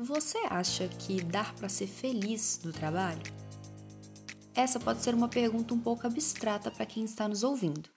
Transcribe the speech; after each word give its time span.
Você 0.00 0.38
acha 0.48 0.86
que 0.86 1.20
dar 1.24 1.52
para 1.56 1.68
ser 1.68 1.88
feliz 1.88 2.60
no 2.62 2.72
trabalho? 2.72 3.20
Essa 4.54 4.78
pode 4.78 5.02
ser 5.02 5.12
uma 5.12 5.26
pergunta 5.26 5.74
um 5.74 5.80
pouco 5.80 6.06
abstrata 6.06 6.70
para 6.70 6.86
quem 6.86 7.04
está 7.04 7.26
nos 7.26 7.42
ouvindo. 7.42 7.90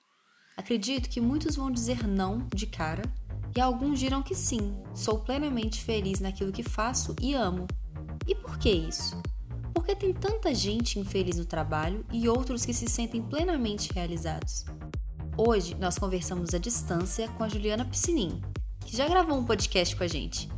Acredito 0.57 1.07
que 1.07 1.21
muitos 1.21 1.55
vão 1.55 1.69
dizer 1.69 2.07
não 2.07 2.47
de 2.55 2.65
cara 2.65 3.03
e 3.55 3.61
alguns 3.61 3.99
dirão 3.99 4.23
que 4.23 4.33
sim, 4.33 4.75
sou 4.95 5.19
plenamente 5.19 5.83
feliz 5.83 6.19
naquilo 6.19 6.51
que 6.51 6.63
faço 6.63 7.15
e 7.21 7.35
amo. 7.35 7.67
E 8.25 8.33
por 8.33 8.57
que 8.57 8.71
isso? 8.71 9.21
Porque 9.71 9.95
tem 9.95 10.11
tanta 10.11 10.55
gente 10.55 10.97
infeliz 10.97 11.37
no 11.37 11.45
trabalho 11.45 12.03
e 12.11 12.27
outros 12.27 12.65
que 12.65 12.73
se 12.73 12.87
sentem 12.87 13.21
plenamente 13.21 13.93
realizados. 13.93 14.65
Hoje 15.37 15.75
nós 15.75 15.99
conversamos 15.99 16.55
à 16.55 16.57
distância 16.57 17.27
com 17.27 17.43
a 17.43 17.47
Juliana 17.47 17.85
Piscinin, 17.85 18.41
que 18.87 18.97
já 18.97 19.07
gravou 19.07 19.37
um 19.37 19.45
podcast 19.45 19.95
com 19.95 20.03
a 20.03 20.07
gente 20.07 20.49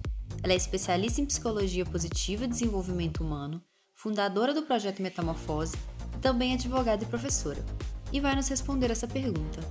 ela 0.44 0.52
é 0.52 0.58
especialista 0.58 1.22
em 1.22 1.26
psicologia 1.26 1.86
positiva 1.86 2.44
e 2.44 2.48
desenvolvimento 2.48 3.24
humano, 3.24 3.64
fundadora 3.96 4.54
do 4.54 4.64
projeto 4.64 5.02
Metamorfose 5.02 5.78
e 6.14 6.20
também 6.20 6.54
advogada 6.54 7.04
e 7.04 7.08
professora. 7.08 7.64
E 8.12 8.20
vai 8.20 8.36
nos 8.36 8.50
responder 8.50 8.92
essa 8.92 9.08
pergunta. 9.08 9.62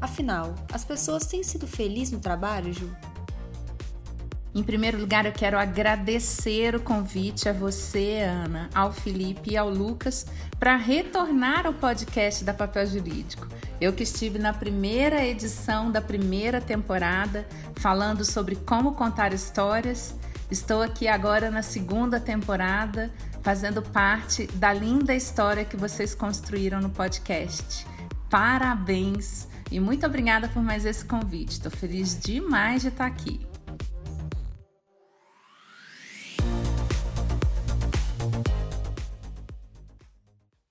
Afinal, 0.00 0.54
as 0.72 0.84
pessoas 0.84 1.26
têm 1.26 1.42
sido 1.42 1.66
felizes 1.66 2.12
no 2.12 2.20
trabalho, 2.20 2.72
Ju? 2.72 2.88
Em 4.54 4.62
primeiro 4.62 4.98
lugar, 5.00 5.24
eu 5.24 5.32
quero 5.32 5.58
agradecer 5.58 6.74
o 6.74 6.80
convite 6.80 7.48
a 7.48 7.54
você, 7.54 8.20
Ana, 8.20 8.68
ao 8.74 8.92
Felipe 8.92 9.52
e 9.52 9.56
ao 9.56 9.70
Lucas 9.70 10.26
para 10.60 10.76
retornar 10.76 11.66
ao 11.66 11.72
podcast 11.72 12.44
da 12.44 12.52
Papel 12.52 12.86
Jurídico. 12.86 13.48
Eu 13.80 13.94
que 13.94 14.02
estive 14.02 14.38
na 14.38 14.52
primeira 14.52 15.24
edição 15.24 15.90
da 15.90 16.02
primeira 16.02 16.60
temporada 16.60 17.48
falando 17.76 18.26
sobre 18.26 18.56
como 18.56 18.92
contar 18.92 19.32
histórias, 19.32 20.14
estou 20.50 20.82
aqui 20.82 21.08
agora 21.08 21.50
na 21.50 21.62
segunda 21.62 22.20
temporada 22.20 23.10
fazendo 23.42 23.80
parte 23.80 24.46
da 24.48 24.70
linda 24.70 25.14
história 25.14 25.64
que 25.64 25.78
vocês 25.78 26.14
construíram 26.14 26.78
no 26.78 26.90
podcast. 26.90 27.86
Parabéns 28.28 29.48
e 29.70 29.80
muito 29.80 30.04
obrigada 30.04 30.46
por 30.46 30.62
mais 30.62 30.84
esse 30.84 31.06
convite. 31.06 31.52
Estou 31.52 31.72
feliz 31.72 32.20
demais 32.20 32.82
de 32.82 32.88
estar 32.88 33.06
aqui. 33.06 33.51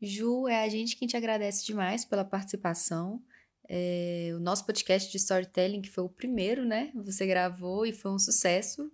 Ju, 0.01 0.47
é 0.47 0.63
a 0.63 0.69
gente 0.69 0.95
quem 0.95 1.07
te 1.07 1.15
agradece 1.15 1.65
demais 1.65 2.03
pela 2.03 2.25
participação. 2.25 3.21
É, 3.69 4.31
o 4.35 4.39
nosso 4.39 4.65
podcast 4.65 5.11
de 5.11 5.17
storytelling, 5.17 5.81
que 5.81 5.89
foi 5.89 6.03
o 6.03 6.09
primeiro, 6.09 6.65
né? 6.65 6.91
Você 6.95 7.25
gravou 7.27 7.85
e 7.85 7.93
foi 7.93 8.11
um 8.11 8.17
sucesso. 8.17 8.91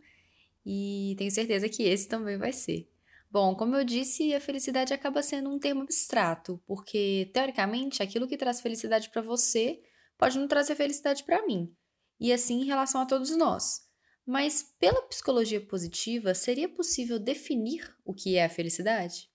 E 0.65 1.15
tenho 1.17 1.31
certeza 1.31 1.69
que 1.69 1.83
esse 1.83 2.07
também 2.07 2.37
vai 2.37 2.51
ser. 2.51 2.91
Bom, 3.31 3.55
como 3.55 3.75
eu 3.75 3.83
disse, 3.83 4.33
a 4.33 4.39
felicidade 4.39 4.93
acaba 4.93 5.23
sendo 5.23 5.49
um 5.49 5.59
termo 5.59 5.81
abstrato, 5.81 6.61
porque 6.65 7.29
teoricamente 7.33 8.03
aquilo 8.03 8.27
que 8.27 8.37
traz 8.37 8.61
felicidade 8.61 9.09
para 9.09 9.21
você 9.21 9.81
pode 10.17 10.37
não 10.37 10.47
trazer 10.47 10.75
felicidade 10.75 11.23
para 11.23 11.45
mim. 11.45 11.73
E 12.19 12.33
assim 12.33 12.61
em 12.61 12.65
relação 12.65 12.99
a 13.01 13.05
todos 13.05 13.35
nós. 13.35 13.87
Mas 14.25 14.61
pela 14.77 15.01
psicologia 15.03 15.61
positiva, 15.61 16.33
seria 16.33 16.67
possível 16.67 17.17
definir 17.17 17.95
o 18.03 18.13
que 18.13 18.35
é 18.35 18.43
a 18.45 18.49
felicidade? 18.49 19.29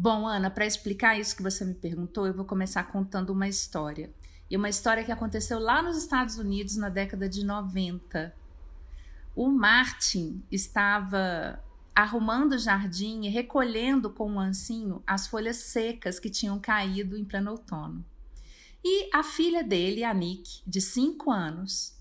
Bom, 0.00 0.28
Ana, 0.28 0.48
para 0.48 0.64
explicar 0.64 1.18
isso 1.18 1.34
que 1.34 1.42
você 1.42 1.64
me 1.64 1.74
perguntou, 1.74 2.24
eu 2.24 2.32
vou 2.32 2.44
começar 2.44 2.84
contando 2.84 3.30
uma 3.30 3.48
história. 3.48 4.14
E 4.48 4.56
uma 4.56 4.68
história 4.68 5.02
que 5.02 5.10
aconteceu 5.10 5.58
lá 5.58 5.82
nos 5.82 5.96
Estados 5.96 6.38
Unidos 6.38 6.76
na 6.76 6.88
década 6.88 7.28
de 7.28 7.44
90. 7.44 8.32
O 9.34 9.48
Martin 9.48 10.40
estava 10.52 11.60
arrumando 11.92 12.52
o 12.52 12.58
jardim 12.58 13.26
e 13.26 13.28
recolhendo 13.28 14.08
com 14.08 14.30
um 14.30 14.38
ancinho 14.38 15.02
as 15.04 15.26
folhas 15.26 15.56
secas 15.56 16.20
que 16.20 16.30
tinham 16.30 16.60
caído 16.60 17.16
em 17.16 17.24
pleno 17.24 17.50
outono. 17.50 18.04
E 18.84 19.10
a 19.12 19.24
filha 19.24 19.64
dele, 19.64 20.04
a 20.04 20.14
Nick, 20.14 20.62
de 20.64 20.80
5 20.80 21.28
anos, 21.28 21.97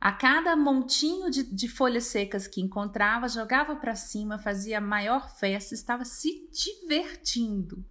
a 0.00 0.12
cada 0.12 0.56
montinho 0.56 1.30
de, 1.30 1.42
de 1.42 1.68
folhas 1.68 2.04
secas 2.04 2.46
que 2.46 2.62
encontrava, 2.62 3.28
jogava 3.28 3.76
para 3.76 3.94
cima, 3.94 4.38
fazia 4.38 4.80
maior 4.80 5.28
festa, 5.36 5.74
estava 5.74 6.06
se 6.06 6.48
divertindo. 6.50 7.84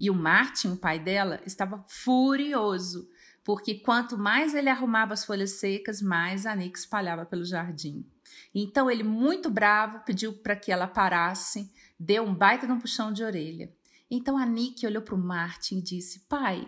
E 0.00 0.08
o 0.08 0.14
Martin, 0.14 0.68
o 0.68 0.76
pai 0.76 0.98
dela, 0.98 1.38
estava 1.44 1.84
furioso, 1.86 3.10
porque 3.44 3.74
quanto 3.74 4.16
mais 4.16 4.54
ele 4.54 4.70
arrumava 4.70 5.12
as 5.12 5.26
folhas 5.26 5.52
secas, 5.52 6.00
mais 6.00 6.46
a 6.46 6.56
Nick 6.56 6.78
espalhava 6.78 7.26
pelo 7.26 7.44
jardim. 7.44 8.06
Então 8.54 8.90
ele, 8.90 9.02
muito 9.02 9.50
bravo, 9.50 10.00
pediu 10.00 10.32
para 10.32 10.56
que 10.56 10.72
ela 10.72 10.86
parasse, 10.86 11.70
deu 11.98 12.24
um 12.24 12.34
baita 12.34 12.66
de 12.66 12.72
um 12.72 12.80
puxão 12.80 13.12
de 13.12 13.22
orelha. 13.22 13.70
Então 14.10 14.38
a 14.38 14.46
Nick 14.46 14.86
olhou 14.86 15.02
para 15.02 15.14
o 15.14 15.18
Martin 15.18 15.78
e 15.78 15.82
disse: 15.82 16.20
Pai, 16.20 16.66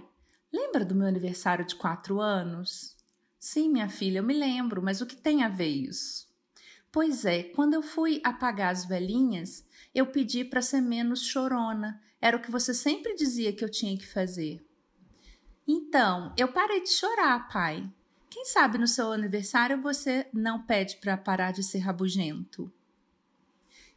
lembra 0.52 0.84
do 0.84 0.94
meu 0.94 1.08
aniversário 1.08 1.64
de 1.64 1.75
quatro 1.75 2.20
anos? 2.20 2.91
Sim, 3.44 3.70
minha 3.70 3.88
filha, 3.88 4.20
eu 4.20 4.22
me 4.22 4.34
lembro, 4.34 4.80
mas 4.80 5.00
o 5.00 5.06
que 5.06 5.16
tem 5.16 5.42
a 5.42 5.48
ver 5.48 5.66
isso? 5.66 6.28
Pois 6.92 7.25
é, 7.25 7.42
quando 7.42 7.75
eu 7.75 7.82
fui 7.82 8.20
apagar 8.22 8.70
as 8.70 8.84
velhinhas, 8.84 9.66
eu 9.92 10.06
pedi 10.06 10.44
para 10.44 10.62
ser 10.62 10.80
menos 10.80 11.25
chorona. 11.25 12.00
Era 12.20 12.36
o 12.36 12.41
que 12.41 12.52
você 12.52 12.72
sempre 12.72 13.16
dizia 13.16 13.52
que 13.52 13.64
eu 13.64 13.69
tinha 13.69 13.98
que 13.98 14.06
fazer. 14.06 14.64
Então, 15.66 16.32
eu 16.38 16.52
parei 16.52 16.82
de 16.82 16.91
chorar, 16.91 17.48
pai. 17.48 17.92
Quem 18.31 18.44
sabe 18.44 18.78
no 18.78 18.86
seu 18.86 19.10
aniversário 19.10 19.82
você 19.82 20.28
não 20.32 20.62
pede 20.64 20.98
para 20.98 21.16
parar 21.16 21.50
de 21.50 21.64
ser 21.64 21.81
rabugento? 21.81 22.72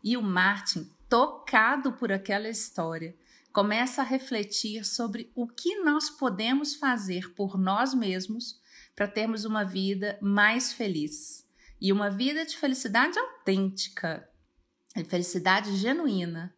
E 0.04 0.18
o 0.18 0.24
Martin, 0.24 0.92
tocado 1.08 1.94
por 1.94 2.12
aquela 2.12 2.50
história, 2.50 3.16
começa 3.54 4.02
a 4.02 4.06
refletir 4.06 4.84
sobre 4.84 5.32
o 5.36 5.48
que 5.48 5.84
nós 5.84 6.10
podemos 6.10 6.74
fazer 6.74 7.32
por 7.36 7.60
nós 7.60 7.94
mesmos 7.94 8.60
para 8.96 9.08
termos 9.08 9.44
uma 9.44 9.64
vida 9.64 10.18
mais 10.22 10.72
feliz 10.72 11.46
e 11.82 11.92
uma 11.92 12.10
vida 12.10 12.46
de 12.46 12.56
felicidade 12.58 13.20
autêntica, 13.20 14.28
de 14.96 15.04
felicidade 15.04 15.76
genuína. 15.76 16.56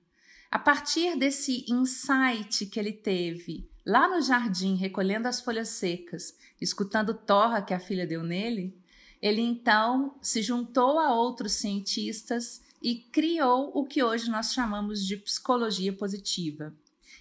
A 0.52 0.60
partir 0.60 1.18
desse 1.18 1.66
insight 1.68 2.68
que 2.68 2.80
ele 2.80 2.94
teve 2.94 3.70
lá 3.86 4.08
no 4.08 4.22
jardim, 4.22 4.76
recolhendo 4.76 5.28
as 5.28 5.42
folhas 5.42 5.70
secas, 5.70 6.38
escutando 6.62 7.14
torra 7.14 7.62
que 7.62 7.74
a 7.74 7.80
filha 7.80 8.06
deu 8.06 8.22
nele, 8.22 8.78
ele 9.22 9.42
então 9.42 10.16
se 10.22 10.42
juntou 10.42 11.00
a 11.00 11.14
outros 11.14 11.54
cientistas 11.54 12.62
e 12.82 12.96
criou 12.96 13.72
o 13.74 13.86
que 13.86 14.04
hoje 14.04 14.30
nós 14.30 14.54
chamamos 14.54 15.06
de 15.06 15.18
psicologia 15.18 15.92
positiva. 15.92 16.76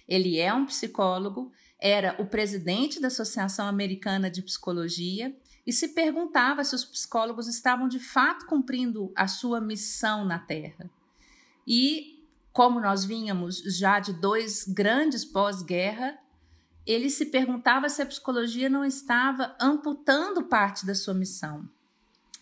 Ele 0.07 0.37
é 0.37 0.53
um 0.53 0.65
psicólogo 0.65 1.51
era 1.79 2.15
o 2.19 2.25
presidente 2.25 2.99
da 2.99 3.07
Associação 3.07 3.67
Americana 3.67 4.29
de 4.29 4.41
Psicologia 4.41 5.35
e 5.65 5.73
se 5.73 5.89
perguntava 5.89 6.63
se 6.63 6.73
os 6.73 6.85
psicólogos 6.85 7.47
estavam 7.47 7.87
de 7.87 7.99
fato 7.99 8.45
cumprindo 8.45 9.11
a 9.15 9.27
sua 9.27 9.59
missão 9.59 10.25
na 10.25 10.39
Terra. 10.39 10.89
E, 11.67 12.25
como 12.53 12.79
nós 12.79 13.03
vínhamos 13.03 13.57
já 13.77 13.99
de 13.99 14.13
dois 14.13 14.63
grandes 14.65 15.25
pós-guerra, 15.25 16.17
ele 16.85 17.09
se 17.09 17.25
perguntava 17.25 17.89
se 17.89 18.01
a 18.01 18.05
psicologia 18.05 18.69
não 18.69 18.85
estava 18.85 19.55
amputando 19.59 20.45
parte 20.45 20.85
da 20.85 20.95
sua 20.95 21.13
missão. 21.13 21.69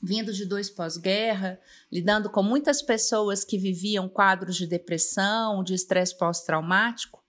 Vindo 0.02 0.32
de 0.32 0.46
dois 0.46 0.70
pós-guerra, 0.70 1.60
lidando 1.92 2.30
com 2.30 2.44
muitas 2.44 2.84
pessoas 2.84 3.44
que 3.44 3.58
viviam 3.58 4.08
quadros 4.08 4.56
de 4.56 4.68
depressão, 4.68 5.64
de 5.64 5.74
estresse 5.74 6.16
pós-traumático, 6.16 7.25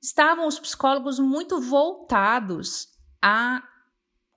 estavam 0.00 0.46
os 0.46 0.58
psicólogos 0.58 1.18
muito 1.18 1.60
voltados 1.60 2.88
à 3.22 3.62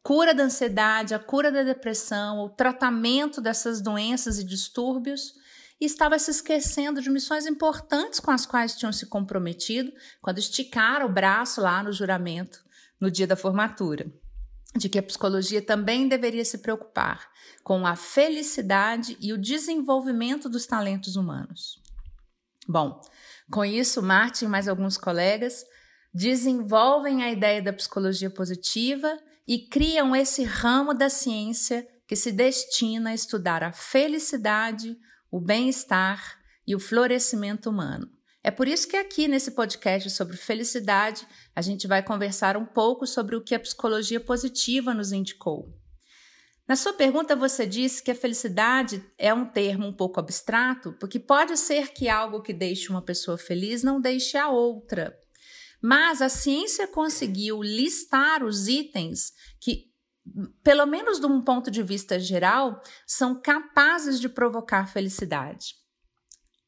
cura 0.04 0.34
da 0.34 0.44
ansiedade, 0.44 1.16
à 1.16 1.20
cura 1.20 1.52
da 1.52 1.64
depressão, 1.64 2.40
ao 2.40 2.50
tratamento 2.50 3.40
dessas 3.40 3.82
doenças 3.82 4.38
e 4.38 4.44
distúrbios, 4.44 5.34
e 5.80 5.86
estava 5.86 6.20
se 6.20 6.32
esquecendo 6.32 7.02
de 7.02 7.10
missões 7.10 7.46
importantes 7.46 8.20
com 8.20 8.32
as 8.32 8.46
quais 8.46 8.76
tinham 8.76 8.92
se 8.92 9.06
comprometido 9.06 9.92
quando 10.22 10.38
esticaram 10.38 11.08
o 11.08 11.12
braço 11.12 11.62
lá 11.62 11.82
no 11.82 11.92
juramento 11.92 12.64
no 13.00 13.10
dia 13.10 13.28
da 13.28 13.36
formatura, 13.36 14.12
de 14.76 14.88
que 14.88 15.00
a 15.00 15.04
psicologia 15.04 15.62
também 15.62 16.08
deveria 16.08 16.46
se 16.46 16.60
preocupar 16.60 17.30
com 17.64 17.86
a 17.86 17.96
felicidade 17.96 19.18
e 19.20 19.34
o 19.34 19.38
desenvolvimento 19.38 20.50
dos 20.50 20.66
talentos 20.66 21.16
humanos. 21.16 21.82
Bom, 22.68 23.02
com 23.52 23.64
isso, 23.64 24.02
Martin 24.02 24.46
e 24.46 24.48
mais 24.48 24.68
alguns 24.68 24.98
colegas 24.98 25.64
desenvolvem 26.14 27.24
a 27.24 27.32
ideia 27.32 27.62
da 27.62 27.74
psicologia 27.74 28.30
positiva 28.30 29.18
e 29.48 29.68
criam 29.68 30.16
esse 30.16 30.44
ramo 30.44 30.94
da 30.94 31.10
ciência 31.10 31.88
que 32.08 32.16
se 32.16 32.32
destina 32.32 33.10
a 33.10 33.14
estudar 33.14 33.64
a 33.64 33.72
felicidade, 33.72 34.96
o 35.32 35.40
bem-estar 35.40 36.38
e 36.68 36.76
o 36.76 36.80
florescimento 36.80 37.70
humano. 37.70 38.10
É 38.44 38.52
por 38.52 38.68
isso 38.68 38.88
que 38.88 38.98
aqui 38.98 39.28
nesse 39.28 39.52
podcast 39.52 40.10
sobre 40.10 40.36
felicidade 40.36 41.26
a 41.56 41.62
gente 41.62 41.88
vai 41.88 42.04
conversar 42.04 42.58
um 42.58 42.66
pouco 42.66 43.08
sobre 43.08 43.36
o 43.36 43.44
que 43.44 43.56
a 43.56 43.60
psicologia 43.60 44.20
positiva 44.20 44.94
nos 44.94 45.12
indicou. 45.12 45.74
Na 46.66 46.78
sua 46.78 46.94
pergunta, 46.94 47.36
você 47.36 47.66
disse 47.66 48.02
que 48.02 48.12
a 48.12 48.16
felicidade 48.16 49.04
é 49.18 49.34
um 49.34 49.46
termo 49.46 49.86
um 49.86 49.94
pouco 49.94 50.20
abstrato, 50.20 50.94
porque 50.94 51.20
pode 51.20 51.58
ser 51.58 51.92
que 51.92 52.08
algo 52.08 52.42
que 52.42 52.54
deixe 52.54 52.90
uma 52.90 53.02
pessoa 53.02 53.38
feliz 53.38 53.84
não 53.84 54.00
deixe 54.00 54.38
a 54.38 54.50
outra. 54.50 55.14
Mas 55.82 56.22
a 56.22 56.30
ciência 56.30 56.88
conseguiu 56.88 57.62
listar 57.62 58.42
os 58.46 58.70
itens 58.70 59.34
que, 59.60 59.92
pelo 60.64 60.86
menos 60.86 61.20
de 61.20 61.26
um 61.26 61.42
ponto 61.42 61.70
de 61.70 61.84
vista 61.84 62.18
geral, 62.18 62.82
são 63.06 63.42
capazes 63.42 64.18
de 64.18 64.30
provocar 64.30 64.88
felicidade. 64.88 65.76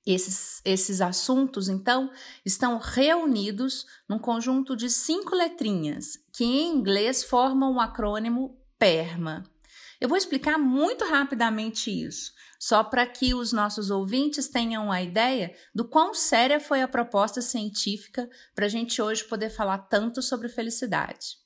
Esses, 0.05 0.61
esses 0.65 0.99
assuntos, 0.99 1.69
então, 1.69 2.11
estão 2.45 2.77
reunidos 2.77 3.85
num 4.07 4.19
conjunto 4.19 4.75
de 4.75 4.89
cinco 4.89 5.33
letrinhas, 5.33 6.19
que 6.33 6.43
em 6.43 6.75
inglês 6.75 7.23
formam 7.23 7.75
o 7.75 7.79
acrônimo 7.79 8.59
PERMA. 8.77 9.54
Eu 10.05 10.09
vou 10.09 10.19
explicar 10.19 10.59
muito 10.59 11.03
rapidamente 11.03 11.89
isso, 11.89 12.31
só 12.59 12.83
para 12.83 13.07
que 13.07 13.33
os 13.33 13.51
nossos 13.51 13.89
ouvintes 13.89 14.47
tenham 14.47 14.91
a 14.91 15.01
ideia 15.01 15.51
do 15.73 15.83
quão 15.83 16.13
séria 16.13 16.59
foi 16.59 16.83
a 16.83 16.87
proposta 16.87 17.41
científica 17.41 18.29
para 18.53 18.67
a 18.67 18.69
gente 18.69 19.01
hoje 19.01 19.23
poder 19.23 19.49
falar 19.49 19.79
tanto 19.79 20.21
sobre 20.21 20.47
felicidade. 20.47 21.39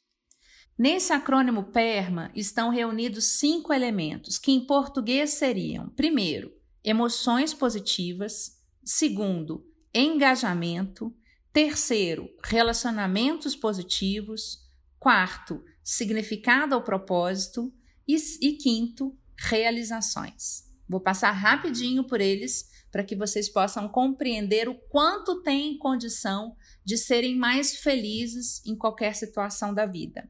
Nesse 0.78 1.14
acrônimo 1.14 1.72
PERMA 1.72 2.34
estão 2.36 2.70
reunidos 2.70 3.40
cinco 3.40 3.72
elementos, 3.72 4.38
que 4.38 4.52
em 4.52 4.68
português 4.68 5.30
seriam: 5.30 5.88
primeiro, 5.92 6.52
emoções 6.84 7.54
positivas, 7.54 8.62
segundo, 8.84 9.66
engajamento, 9.96 11.16
terceiro, 11.54 12.30
relacionamentos 12.44 13.56
positivos, 13.56 14.70
quarto, 15.00 15.64
significado 15.82 16.76
ao 16.76 16.84
propósito 16.84 17.74
e, 18.10 18.18
e 18.42 18.54
quinto, 18.54 19.16
realizações. 19.38 20.64
Vou 20.88 21.00
passar 21.00 21.32
rapidinho 21.32 22.04
por 22.04 22.20
eles 22.20 22.68
para 22.92 23.04
que 23.04 23.16
vocês 23.16 23.48
possam 23.48 23.88
compreender 23.88 24.68
o 24.68 24.74
quanto 24.74 25.44
têm 25.44 25.78
condição 25.78 26.56
de 26.84 26.98
serem 26.98 27.36
mais 27.36 27.76
felizes 27.76 28.66
em 28.66 28.76
qualquer 28.76 29.14
situação 29.14 29.76
da 29.76 29.86
vida. 29.86 30.28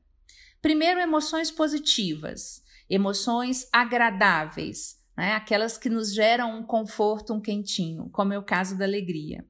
Primeiro, 0.62 1.00
emoções 1.00 1.50
positivas, 1.50 2.62
emoções 2.90 3.66
agradáveis, 3.72 4.98
né? 5.16 5.32
aquelas 5.36 5.78
que 5.78 5.90
nos 5.90 6.14
geram 6.14 6.60
um 6.60 6.64
conforto, 6.64 7.34
um 7.34 7.40
quentinho, 7.40 8.10
como 8.12 8.34
é 8.34 8.38
o 8.38 8.44
caso 8.44 8.78
da 8.78 8.84
alegria. 8.84 9.48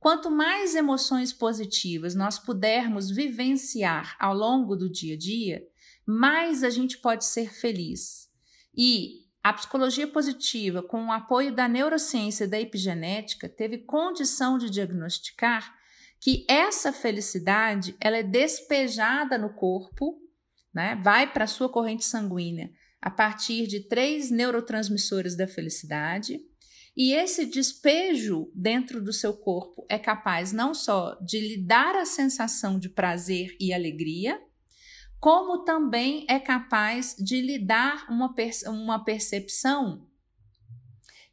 Quanto 0.00 0.30
mais 0.30 0.74
emoções 0.74 1.32
positivas 1.32 2.16
nós 2.16 2.40
pudermos 2.40 3.08
vivenciar 3.08 4.16
ao 4.18 4.34
longo 4.34 4.74
do 4.74 4.90
dia 4.90 5.14
a 5.14 5.18
dia, 5.18 5.62
mais 6.10 6.64
a 6.64 6.70
gente 6.70 6.96
pode 6.96 7.26
ser 7.26 7.52
feliz. 7.52 8.28
E 8.74 9.26
a 9.44 9.52
psicologia 9.52 10.08
positiva, 10.08 10.82
com 10.82 11.04
o 11.04 11.12
apoio 11.12 11.52
da 11.54 11.68
neurociência 11.68 12.44
e 12.44 12.48
da 12.48 12.58
epigenética, 12.58 13.46
teve 13.46 13.78
condição 13.78 14.56
de 14.56 14.70
diagnosticar 14.70 15.76
que 16.18 16.46
essa 16.48 16.94
felicidade 16.94 17.94
ela 18.00 18.16
é 18.16 18.22
despejada 18.22 19.36
no 19.36 19.52
corpo, 19.52 20.18
né? 20.72 20.98
vai 21.02 21.30
para 21.30 21.44
a 21.44 21.48
sua 21.48 21.68
corrente 21.68 22.06
sanguínea 22.06 22.70
a 23.02 23.10
partir 23.10 23.66
de 23.66 23.80
três 23.80 24.30
neurotransmissores 24.30 25.36
da 25.36 25.46
felicidade. 25.46 26.40
E 26.96 27.12
esse 27.12 27.44
despejo 27.44 28.50
dentro 28.54 29.00
do 29.00 29.12
seu 29.12 29.34
corpo 29.34 29.84
é 29.90 29.98
capaz 29.98 30.52
não 30.52 30.72
só 30.72 31.16
de 31.20 31.38
lhe 31.38 31.58
dar 31.58 31.94
a 31.94 32.06
sensação 32.06 32.78
de 32.78 32.88
prazer 32.88 33.54
e 33.60 33.74
alegria, 33.74 34.40
como 35.20 35.64
também 35.64 36.24
é 36.28 36.38
capaz 36.38 37.16
de 37.18 37.40
lhe 37.40 37.58
dar 37.58 38.06
uma, 38.08 38.34
uma 38.66 39.04
percepção 39.04 40.06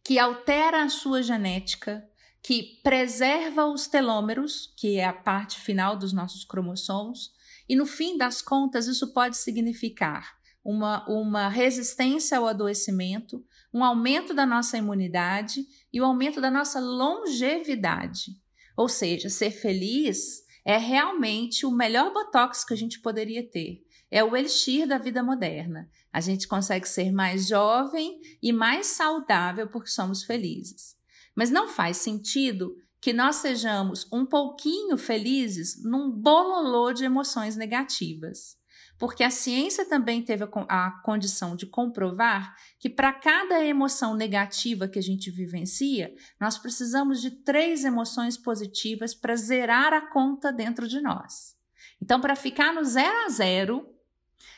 que 0.03 0.19
altera 0.19 0.83
a 0.83 0.89
sua 0.89 1.23
genética, 1.23 2.07
que 2.41 2.79
preserva 2.83 3.65
os 3.65 3.87
telômeros, 3.87 4.71
que 4.77 4.97
é 4.97 5.05
a 5.05 5.13
parte 5.13 5.59
final 5.59 5.97
dos 5.97 6.13
nossos 6.13 6.45
cromossomos, 6.45 7.31
e 7.67 7.75
no 7.75 7.87
fim 7.87 8.17
das 8.17 8.41
contas, 8.41 8.85
isso 8.85 9.11
pode 9.13 9.37
significar 9.37 10.35
uma, 10.63 11.07
uma 11.09 11.49
resistência 11.49 12.37
ao 12.37 12.47
adoecimento, 12.47 13.43
um 13.73 13.83
aumento 13.83 14.33
da 14.33 14.45
nossa 14.45 14.77
imunidade 14.77 15.65
e 15.91 15.99
o 15.99 16.03
um 16.03 16.07
aumento 16.07 16.39
da 16.39 16.51
nossa 16.51 16.79
longevidade. 16.79 18.31
Ou 18.77 18.87
seja, 18.87 19.29
ser 19.29 19.51
feliz 19.51 20.44
é 20.65 20.77
realmente 20.77 21.65
o 21.65 21.71
melhor 21.71 22.11
botox 22.11 22.65
que 22.65 22.73
a 22.73 22.77
gente 22.77 22.99
poderia 22.99 23.47
ter. 23.47 23.85
É 24.09 24.23
o 24.23 24.35
elixir 24.35 24.87
da 24.87 24.97
vida 24.97 25.21
moderna. 25.21 25.89
A 26.11 26.19
gente 26.19 26.47
consegue 26.47 26.89
ser 26.89 27.11
mais 27.11 27.47
jovem 27.47 28.19
e 28.41 28.51
mais 28.51 28.87
saudável 28.87 29.67
porque 29.67 29.89
somos 29.89 30.23
felizes. 30.23 30.95
Mas 31.35 31.51
não 31.51 31.67
faz 31.67 31.97
sentido 31.97 32.75
que 32.99 33.13
nós 33.13 33.35
sejamos 33.35 34.11
um 34.11 34.25
pouquinho 34.25 34.97
felizes 34.97 35.83
num 35.83 36.09
bololô 36.09 36.91
de 36.91 37.05
emoções 37.05 37.55
negativas 37.55 38.57
porque 38.97 39.23
a 39.23 39.29
ciência 39.29 39.85
também 39.85 40.21
teve 40.21 40.43
a, 40.43 40.91
condição 41.03 41.55
de 41.55 41.65
comprovar 41.65 42.55
que 42.79 42.89
para 42.89 43.11
cada 43.11 43.63
emoção 43.63 44.15
negativa 44.15 44.87
que 44.87 44.99
a 44.99 45.01
gente 45.01 45.29
vivencia, 45.29 46.13
nós 46.39 46.57
precisamos 46.57 47.21
de 47.21 47.31
três 47.31 47.83
emoções 47.83 48.37
positivas 48.37 49.13
para 49.13 49.35
zerar 49.35 49.93
a 49.93 50.09
conta 50.11 50.51
dentro 50.51 50.87
de 50.87 51.01
nós. 51.01 51.55
Então, 52.01 52.19
para 52.21 52.35
ficar 52.35 52.73
no 52.73 52.83
zero 52.83 53.25
a 53.25 53.29
zero, 53.29 53.94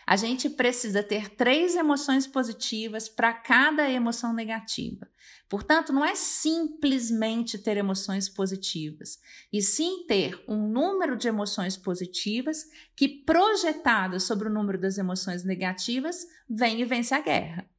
a 0.06 0.15
gente 0.15 0.50
precisa 0.50 1.03
ter 1.03 1.29
três 1.29 1.75
emoções 1.75 2.25
positivas 2.25 3.09
para 3.09 3.33
cada 3.33 3.89
emoção 3.89 4.33
negativa. 4.33 5.07
Portanto, 5.50 5.91
não 5.91 6.03
é 6.03 6.15
simplesmente 6.15 7.57
ter 7.57 7.77
emoções 7.77 8.29
positivas, 8.29 9.19
e 9.51 9.62
sim 9.62 10.06
ter 10.07 10.41
um 10.47 10.68
número 10.68 11.18
de 11.18 11.27
emoções 11.27 11.75
positivas 11.75 12.65
que, 12.95 13.07
projetadas 13.07 14.24
sobre 14.24 14.47
o 14.47 14.53
número 14.53 14.79
das 14.79 14.97
emoções 14.97 15.44
negativas, 15.44 16.25
vem 16.50 16.81
e 16.81 16.85
vence 16.85 17.13
a 17.13 17.21
guerra. 17.21 17.69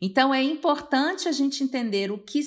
Então, 0.00 0.34
é 0.34 0.42
importante 0.42 1.28
a 1.28 1.32
gente 1.32 1.62
entender 1.62 2.10
o 2.10 2.18
que, 2.18 2.40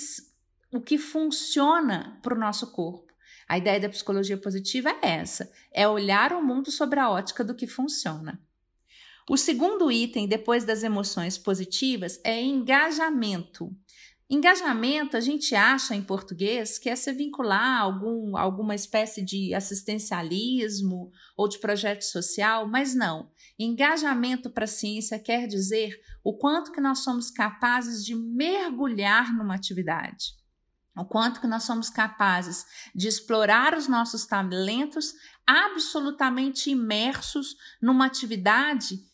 o 0.71 0.81
que 0.81 0.97
funciona 0.97 2.19
para 2.21 2.35
o 2.35 2.39
nosso 2.39 2.71
corpo. 2.71 3.07
A 3.47 3.57
ideia 3.57 3.79
da 3.79 3.89
psicologia 3.89 4.37
positiva 4.37 4.89
é 5.01 5.19
essa: 5.19 5.49
é 5.71 5.87
olhar 5.87 6.33
o 6.33 6.43
mundo 6.43 6.69
sobre 6.71 6.99
a 6.99 7.09
ótica 7.09 7.43
do 7.43 7.55
que 7.55 7.67
funciona. 7.67 8.39
O 9.29 9.35
segundo 9.35 9.91
item, 9.91 10.25
depois 10.25 10.63
das 10.63 10.83
emoções 10.83 11.37
positivas, 11.37 12.17
é 12.23 12.41
engajamento. 12.41 13.75
Engajamento, 14.29 15.17
a 15.17 15.19
gente 15.19 15.53
acha 15.53 15.93
em 15.93 16.01
português 16.01 16.77
que 16.77 16.89
é 16.89 16.95
se 16.95 17.11
vincular 17.11 17.61
a 17.61 17.79
algum, 17.81 18.37
alguma 18.37 18.73
espécie 18.73 19.21
de 19.21 19.53
assistencialismo 19.53 21.11
ou 21.35 21.49
de 21.49 21.59
projeto 21.59 22.03
social, 22.03 22.67
mas 22.69 22.95
não. 22.95 23.29
Engajamento 23.59 24.49
para 24.49 24.63
a 24.63 24.67
ciência 24.67 25.19
quer 25.19 25.45
dizer 25.45 25.99
o 26.23 26.37
quanto 26.37 26.71
que 26.71 26.79
nós 26.79 26.99
somos 26.99 27.29
capazes 27.29 28.05
de 28.05 28.15
mergulhar 28.15 29.33
numa 29.33 29.55
atividade. 29.55 30.35
O 30.97 31.03
quanto 31.03 31.41
que 31.41 31.47
nós 31.47 31.63
somos 31.63 31.89
capazes 31.89 32.65
de 32.95 33.09
explorar 33.09 33.77
os 33.77 33.89
nossos 33.89 34.25
talentos 34.25 35.13
absolutamente 35.45 36.69
imersos 36.69 37.55
numa 37.81 38.05
atividade 38.05 39.05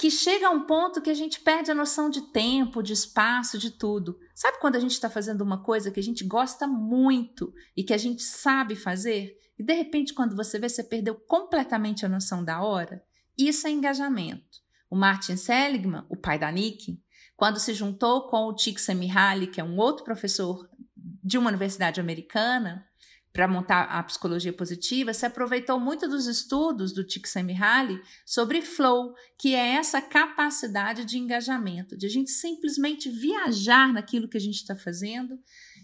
que 0.00 0.10
chega 0.10 0.48
a 0.48 0.50
um 0.50 0.64
ponto 0.64 1.02
que 1.02 1.10
a 1.10 1.14
gente 1.14 1.40
perde 1.40 1.70
a 1.70 1.74
noção 1.74 2.08
de 2.08 2.22
tempo, 2.32 2.82
de 2.82 2.94
espaço, 2.94 3.58
de 3.58 3.70
tudo. 3.70 4.18
Sabe 4.34 4.58
quando 4.58 4.76
a 4.76 4.80
gente 4.80 4.92
está 4.92 5.10
fazendo 5.10 5.42
uma 5.42 5.62
coisa 5.62 5.90
que 5.90 6.00
a 6.00 6.02
gente 6.02 6.24
gosta 6.24 6.66
muito 6.66 7.52
e 7.76 7.84
que 7.84 7.92
a 7.92 7.98
gente 7.98 8.22
sabe 8.22 8.74
fazer? 8.74 9.36
E 9.58 9.62
de 9.62 9.74
repente, 9.74 10.14
quando 10.14 10.34
você 10.34 10.58
vê, 10.58 10.70
você 10.70 10.82
perdeu 10.82 11.14
completamente 11.14 12.06
a 12.06 12.08
noção 12.08 12.42
da 12.42 12.62
hora? 12.62 13.04
Isso 13.36 13.66
é 13.66 13.70
engajamento. 13.70 14.60
O 14.88 14.96
Martin 14.96 15.36
Seligman, 15.36 16.06
o 16.08 16.16
pai 16.16 16.38
da 16.38 16.50
Nick, 16.50 16.98
quando 17.36 17.60
se 17.60 17.74
juntou 17.74 18.26
com 18.30 18.46
o 18.46 18.56
Csikszentmihalyi, 18.56 19.48
que 19.48 19.60
é 19.60 19.64
um 19.64 19.76
outro 19.76 20.02
professor 20.02 20.66
de 20.96 21.36
uma 21.36 21.50
universidade 21.50 22.00
americana, 22.00 22.86
para 23.32 23.46
montar 23.46 23.82
a 23.84 24.02
psicologia 24.02 24.52
positiva, 24.52 25.14
se 25.14 25.24
aproveitou 25.24 25.78
muito 25.78 26.08
dos 26.08 26.26
estudos 26.26 26.92
do 26.92 27.04
Csikszentmihalyi 27.04 28.00
sobre 28.26 28.60
flow, 28.60 29.14
que 29.38 29.54
é 29.54 29.74
essa 29.76 30.02
capacidade 30.02 31.04
de 31.04 31.18
engajamento, 31.18 31.96
de 31.96 32.06
a 32.06 32.08
gente 32.08 32.30
simplesmente 32.30 33.08
viajar 33.08 33.92
naquilo 33.92 34.28
que 34.28 34.36
a 34.36 34.40
gente 34.40 34.56
está 34.56 34.74
fazendo, 34.74 35.38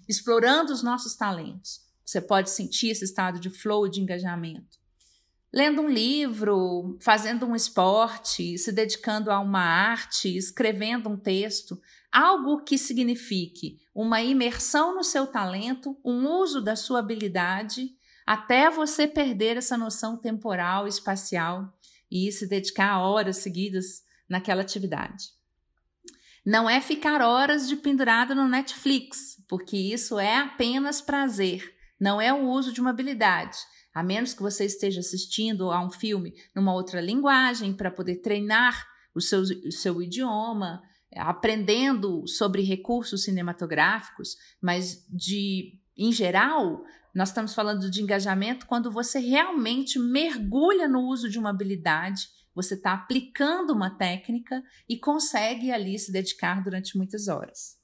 explorando 0.08 0.72
os 0.72 0.82
nossos 0.82 1.14
talentos. 1.14 1.80
Você 2.04 2.20
pode 2.20 2.50
sentir 2.50 2.88
esse 2.88 3.04
estado 3.04 3.38
de 3.38 3.50
flow, 3.50 3.88
de 3.88 4.00
engajamento. 4.00 4.78
Lendo 5.52 5.82
um 5.82 5.88
livro, 5.88 6.98
fazendo 7.00 7.46
um 7.46 7.56
esporte, 7.56 8.58
se 8.58 8.72
dedicando 8.72 9.30
a 9.30 9.40
uma 9.40 9.62
arte, 9.62 10.36
escrevendo 10.36 11.08
um 11.08 11.16
texto, 11.16 11.80
algo 12.16 12.64
que 12.64 12.78
signifique 12.78 13.78
uma 13.94 14.22
imersão 14.22 14.94
no 14.94 15.04
seu 15.04 15.26
talento, 15.26 16.00
um 16.02 16.26
uso 16.26 16.62
da 16.62 16.74
sua 16.74 17.00
habilidade, 17.00 17.90
até 18.26 18.70
você 18.70 19.06
perder 19.06 19.58
essa 19.58 19.76
noção 19.76 20.16
temporal, 20.16 20.88
espacial 20.88 21.70
e 22.10 22.32
se 22.32 22.48
dedicar 22.48 23.00
horas 23.00 23.36
seguidas 23.36 24.02
naquela 24.26 24.62
atividade. 24.62 25.26
Não 26.42 26.70
é 26.70 26.80
ficar 26.80 27.20
horas 27.20 27.68
de 27.68 27.76
pendurado 27.76 28.34
no 28.34 28.48
Netflix, 28.48 29.36
porque 29.46 29.76
isso 29.76 30.18
é 30.18 30.38
apenas 30.38 31.02
prazer, 31.02 31.70
não 32.00 32.18
é 32.18 32.32
o 32.32 32.48
uso 32.48 32.72
de 32.72 32.80
uma 32.80 32.90
habilidade. 32.90 33.58
A 33.94 34.02
menos 34.02 34.32
que 34.32 34.42
você 34.42 34.64
esteja 34.64 35.00
assistindo 35.00 35.70
a 35.70 35.84
um 35.84 35.90
filme 35.90 36.32
numa 36.54 36.72
outra 36.72 36.98
linguagem 36.98 37.74
para 37.74 37.90
poder 37.90 38.16
treinar 38.16 38.86
o 39.14 39.20
seu, 39.20 39.40
o 39.40 39.72
seu 39.72 40.00
idioma, 40.02 40.82
aprendendo 41.16 42.26
sobre 42.26 42.62
recursos 42.62 43.24
cinematográficos, 43.24 44.36
mas 44.60 45.06
de 45.08 45.80
em 45.96 46.12
geral, 46.12 46.84
nós 47.14 47.30
estamos 47.30 47.54
falando 47.54 47.90
de 47.90 48.02
engajamento 48.02 48.66
quando 48.66 48.90
você 48.90 49.18
realmente 49.18 49.98
mergulha 49.98 50.86
no 50.86 51.00
uso 51.00 51.30
de 51.30 51.38
uma 51.38 51.50
habilidade, 51.50 52.28
você 52.54 52.74
está 52.74 52.92
aplicando 52.92 53.72
uma 53.72 53.96
técnica 53.96 54.62
e 54.88 54.98
consegue 54.98 55.72
ali 55.72 55.98
se 55.98 56.12
dedicar 56.12 56.62
durante 56.62 56.96
muitas 56.96 57.28
horas. 57.28 57.76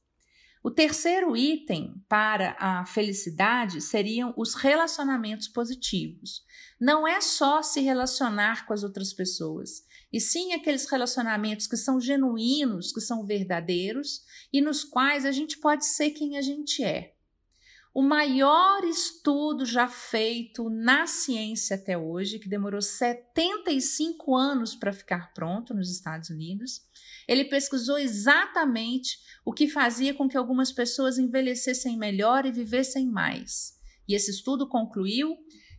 O 0.62 0.70
terceiro 0.70 1.36
item 1.36 2.04
para 2.08 2.56
a 2.58 2.84
felicidade 2.86 3.80
seriam 3.80 4.32
os 4.36 4.54
relacionamentos 4.54 5.48
positivos. 5.48 6.42
Não 6.80 7.08
é 7.08 7.20
só 7.20 7.62
se 7.62 7.80
relacionar 7.80 8.64
com 8.64 8.72
as 8.72 8.84
outras 8.84 9.12
pessoas, 9.12 9.82
e 10.12 10.20
sim 10.20 10.52
aqueles 10.52 10.84
relacionamentos 10.86 11.66
que 11.66 11.76
são 11.76 12.00
genuínos, 12.00 12.92
que 12.92 13.00
são 13.00 13.24
verdadeiros 13.24 14.22
e 14.52 14.60
nos 14.60 14.84
quais 14.84 15.24
a 15.24 15.32
gente 15.32 15.58
pode 15.58 15.86
ser 15.86 16.10
quem 16.10 16.36
a 16.36 16.42
gente 16.42 16.84
é. 16.84 17.14
O 17.94 18.00
maior 18.00 18.84
estudo 18.84 19.66
já 19.66 19.86
feito 19.86 20.70
na 20.70 21.06
ciência 21.06 21.76
até 21.76 21.96
hoje, 21.96 22.38
que 22.38 22.48
demorou 22.48 22.80
75 22.80 24.34
anos 24.34 24.74
para 24.74 24.94
ficar 24.94 25.34
pronto 25.34 25.74
nos 25.74 25.90
Estados 25.90 26.30
Unidos, 26.30 26.80
ele 27.28 27.44
pesquisou 27.44 27.98
exatamente 27.98 29.18
o 29.44 29.52
que 29.52 29.68
fazia 29.68 30.14
com 30.14 30.26
que 30.26 30.38
algumas 30.38 30.72
pessoas 30.72 31.18
envelhecessem 31.18 31.98
melhor 31.98 32.46
e 32.46 32.52
vivessem 32.52 33.06
mais. 33.06 33.78
E 34.08 34.14
esse 34.14 34.30
estudo 34.30 34.66
concluiu 34.66 35.36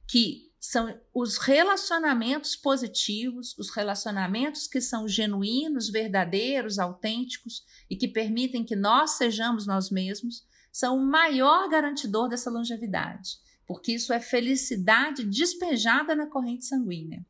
que 0.08 0.53
são 0.66 0.98
os 1.14 1.38
relacionamentos 1.40 2.56
positivos, 2.56 3.54
os 3.58 3.70
relacionamentos 3.70 4.66
que 4.66 4.80
são 4.80 5.10
genuínos, 5.10 5.90
verdadeiros, 5.90 6.80
autênticos 6.80 7.66
e 7.90 7.98
que 7.98 8.08
permitem 8.08 8.64
que 8.64 8.74
nós 8.74 9.18
sejamos 9.18 9.68
nós 9.68 9.92
mesmos, 9.92 10.48
são 10.72 10.96
o 10.96 11.06
maior 11.06 11.68
garantidor 11.68 12.30
dessa 12.30 12.50
longevidade, 12.50 13.32
porque 13.68 13.92
isso 13.92 14.14
é 14.14 14.22
felicidade 14.22 15.26
despejada 15.26 16.16
na 16.16 16.28
corrente 16.28 16.64
sanguínea. 16.64 17.26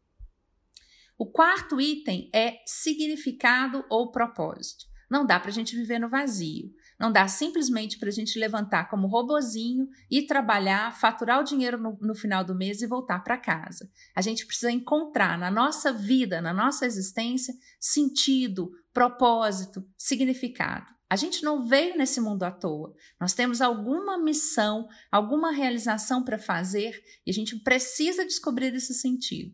O 1.17 1.25
quarto 1.25 1.81
item 1.81 2.29
é 2.31 2.59
significado 2.67 3.83
ou 3.89 4.11
propósito. 4.11 4.85
Não 5.09 5.25
dá 5.25 5.39
para 5.39 5.49
a 5.49 5.53
gente 5.53 5.75
viver 5.75 5.97
no 5.97 6.07
vazio. 6.07 6.71
Não 6.99 7.11
dá 7.11 7.27
simplesmente 7.27 7.97
para 7.97 8.09
a 8.09 8.11
gente 8.11 8.39
levantar 8.39 8.89
como 8.89 9.07
robozinho 9.07 9.87
e 10.09 10.25
trabalhar, 10.25 10.97
faturar 10.97 11.39
o 11.39 11.43
dinheiro 11.43 11.77
no, 11.77 11.97
no 12.01 12.15
final 12.15 12.43
do 12.43 12.55
mês 12.55 12.81
e 12.81 12.87
voltar 12.87 13.19
para 13.19 13.37
casa. 13.37 13.89
A 14.15 14.21
gente 14.21 14.45
precisa 14.45 14.71
encontrar 14.71 15.37
na 15.37 15.51
nossa 15.51 15.91
vida, 15.91 16.41
na 16.41 16.53
nossa 16.53 16.85
existência, 16.85 17.53
sentido, 17.79 18.71
propósito, 18.93 19.85
significado. 19.97 20.93
A 21.09 21.15
gente 21.15 21.43
não 21.43 21.67
veio 21.67 21.95
nesse 21.95 22.19
mundo 22.19 22.41
à 22.41 22.49
toa. 22.49 22.91
Nós 23.19 23.33
temos 23.33 23.61
alguma 23.61 24.17
missão, 24.17 24.87
alguma 25.11 25.51
realização 25.51 26.23
para 26.23 26.39
fazer 26.39 26.99
e 27.25 27.29
a 27.29 27.33
gente 27.33 27.57
precisa 27.59 28.25
descobrir 28.25 28.73
esse 28.73 28.93
sentido. 28.95 29.53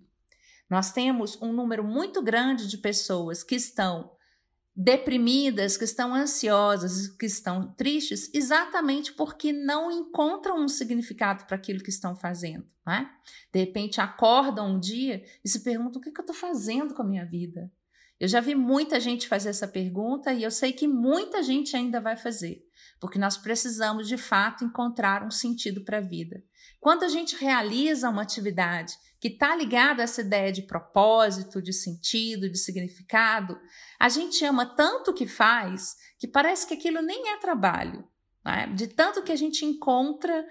Nós 0.69 0.91
temos 0.91 1.41
um 1.41 1.51
número 1.51 1.83
muito 1.83 2.21
grande 2.21 2.67
de 2.67 2.77
pessoas 2.77 3.43
que 3.43 3.55
estão 3.55 4.11
deprimidas, 4.75 5.75
que 5.75 5.83
estão 5.83 6.13
ansiosas, 6.13 7.07
que 7.07 7.25
estão 7.25 7.73
tristes, 7.73 8.29
exatamente 8.33 9.13
porque 9.13 9.51
não 9.51 9.91
encontram 9.91 10.63
um 10.63 10.67
significado 10.67 11.45
para 11.45 11.57
aquilo 11.57 11.83
que 11.83 11.89
estão 11.89 12.15
fazendo. 12.15 12.65
Né? 12.85 13.09
De 13.53 13.59
repente 13.59 14.01
acordam 14.01 14.75
um 14.75 14.79
dia 14.79 15.23
e 15.43 15.49
se 15.49 15.61
perguntam: 15.61 15.99
o 15.99 16.03
que, 16.03 16.11
que 16.11 16.19
eu 16.19 16.23
estou 16.23 16.35
fazendo 16.35 16.93
com 16.93 17.01
a 17.01 17.07
minha 17.07 17.25
vida? 17.25 17.71
Eu 18.19 18.27
já 18.27 18.41
vi 18.41 18.53
muita 18.53 18.99
gente 18.99 19.27
fazer 19.29 19.49
essa 19.49 19.67
pergunta 19.67 20.33
e 20.33 20.43
eu 20.43 20.51
sei 20.51 20.73
que 20.73 20.87
muita 20.87 21.41
gente 21.41 21.75
ainda 21.75 22.01
vai 22.01 22.17
fazer, 22.17 22.61
porque 22.99 23.17
nós 23.17 23.37
precisamos 23.37 24.09
de 24.09 24.17
fato 24.17 24.65
encontrar 24.65 25.23
um 25.23 25.31
sentido 25.31 25.85
para 25.85 25.99
a 25.99 26.01
vida. 26.01 26.43
Quando 26.81 27.03
a 27.03 27.07
gente 27.07 27.35
realiza 27.37 28.09
uma 28.09 28.21
atividade 28.21 28.93
que 29.19 29.27
está 29.27 29.55
ligada 29.55 30.01
a 30.01 30.05
essa 30.05 30.21
ideia 30.21 30.51
de 30.51 30.61
propósito, 30.61 31.61
de 31.61 31.73
sentido, 31.73 32.49
de 32.49 32.57
significado, 32.57 33.59
a 33.99 34.07
gente 34.07 34.43
ama 34.45 34.65
tanto 34.65 35.11
o 35.11 35.13
que 35.13 35.27
faz 35.27 35.97
que 36.17 36.27
parece 36.27 36.65
que 36.65 36.73
aquilo 36.73 37.01
nem 37.01 37.29
é 37.29 37.37
trabalho. 37.37 38.07
Né? 38.45 38.67
De 38.75 38.87
tanto 38.87 39.23
que 39.23 39.31
a 39.31 39.35
gente 39.35 39.65
encontra 39.65 40.47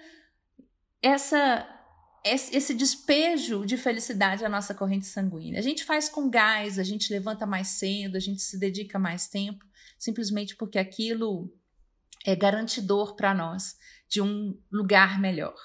essa 1.01 1.75
esse 2.21 2.73
despejo 2.73 3.65
de 3.65 3.77
felicidade 3.77 4.43
à 4.43 4.49
nossa 4.49 4.75
corrente 4.75 5.05
sanguínea. 5.05 5.57
A 5.57 5.63
gente 5.63 5.85
faz 5.85 6.09
com 6.09 6.29
gás, 6.29 6.77
a 6.77 6.83
gente 6.83 7.13
levanta 7.13 7.45
mais 7.45 7.69
cedo, 7.69 8.17
a 8.17 8.19
gente 8.19 8.41
se 8.41 8.59
dedica 8.59 8.99
mais 8.99 9.29
tempo, 9.29 9.65
simplesmente 9.97 10.53
porque 10.57 10.77
aquilo 10.77 11.49
é 12.25 12.35
garantidor 12.35 13.15
para 13.15 13.33
nós 13.33 13.77
de 14.07 14.21
um 14.21 14.59
lugar 14.69 15.19
melhor. 15.19 15.55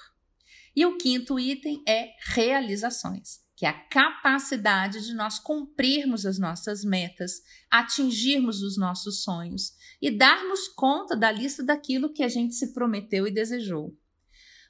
E 0.75 0.85
o 0.85 0.97
quinto 0.97 1.39
item 1.39 1.81
é 1.87 2.09
realizações, 2.33 3.39
que 3.55 3.65
é 3.65 3.69
a 3.69 3.87
capacidade 3.87 5.05
de 5.05 5.13
nós 5.13 5.39
cumprirmos 5.39 6.25
as 6.25 6.37
nossas 6.37 6.83
metas, 6.83 7.41
atingirmos 7.71 8.61
os 8.61 8.77
nossos 8.77 9.23
sonhos 9.23 9.71
e 10.01 10.11
darmos 10.11 10.67
conta 10.67 11.15
da 11.15 11.31
lista 11.31 11.63
daquilo 11.63 12.11
que 12.11 12.23
a 12.23 12.27
gente 12.27 12.55
se 12.55 12.73
prometeu 12.73 13.25
e 13.25 13.31
desejou. 13.31 13.97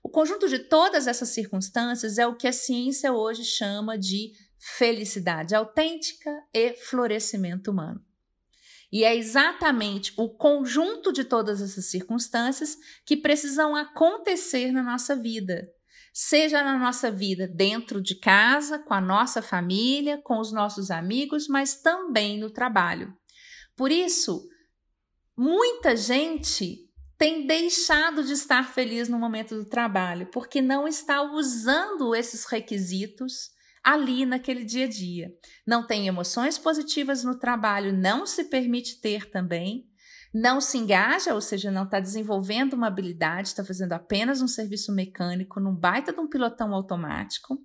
O 0.03 0.09
conjunto 0.09 0.47
de 0.47 0.59
todas 0.59 1.07
essas 1.07 1.29
circunstâncias 1.29 2.19
é 2.19 2.27
o 2.27 2.35
que 2.35 2.47
a 2.47 2.53
ciência 2.53 3.11
hoje 3.11 3.43
chama 3.43 3.97
de 3.97 4.33
felicidade 4.59 5.55
autêntica 5.55 6.31
e 6.53 6.73
florescimento 6.73 7.71
humano. 7.71 8.05
E 8.91 9.03
é 9.03 9.15
exatamente 9.15 10.13
o 10.15 10.29
conjunto 10.29 11.11
de 11.11 11.23
todas 11.23 11.59
essas 11.59 11.85
circunstâncias 11.85 12.77
que 13.03 13.17
precisam 13.17 13.75
acontecer 13.75 14.71
na 14.71 14.83
nossa 14.83 15.15
vida, 15.15 15.67
seja 16.17 16.63
na 16.63 16.79
nossa 16.79 17.11
vida 17.11 17.45
dentro 17.45 18.01
de 18.01 18.15
casa, 18.15 18.79
com 18.79 18.93
a 18.93 19.01
nossa 19.01 19.41
família, 19.41 20.17
com 20.23 20.39
os 20.39 20.49
nossos 20.49 20.89
amigos, 20.89 21.49
mas 21.49 21.81
também 21.81 22.39
no 22.39 22.49
trabalho. 22.49 23.13
Por 23.75 23.91
isso, 23.91 24.47
muita 25.35 25.93
gente 25.97 26.89
tem 27.17 27.45
deixado 27.45 28.23
de 28.23 28.31
estar 28.31 28.63
feliz 28.73 29.09
no 29.09 29.19
momento 29.19 29.55
do 29.55 29.65
trabalho, 29.65 30.27
porque 30.31 30.61
não 30.61 30.87
está 30.87 31.21
usando 31.21 32.15
esses 32.15 32.45
requisitos 32.45 33.49
ali 33.83 34.25
naquele 34.25 34.63
dia 34.63 34.85
a 34.85 34.89
dia. 34.89 35.33
Não 35.67 35.85
tem 35.85 36.07
emoções 36.07 36.57
positivas 36.57 37.25
no 37.25 37.37
trabalho, 37.37 37.91
não 37.91 38.25
se 38.25 38.45
permite 38.45 39.01
ter 39.01 39.29
também 39.29 39.85
não 40.37 40.59
se 40.59 40.77
engaja, 40.77 41.33
ou 41.33 41.39
seja, 41.39 41.71
não 41.71 41.83
está 41.83 41.97
desenvolvendo 41.97 42.73
uma 42.73 42.87
habilidade, 42.87 43.47
está 43.47 43.63
fazendo 43.63 43.93
apenas 43.93 44.41
um 44.41 44.49
serviço 44.49 44.91
mecânico 44.91 45.61
num 45.61 45.73
baita 45.73 46.11
de 46.11 46.19
um 46.19 46.27
pilotão 46.27 46.73
automático, 46.73 47.57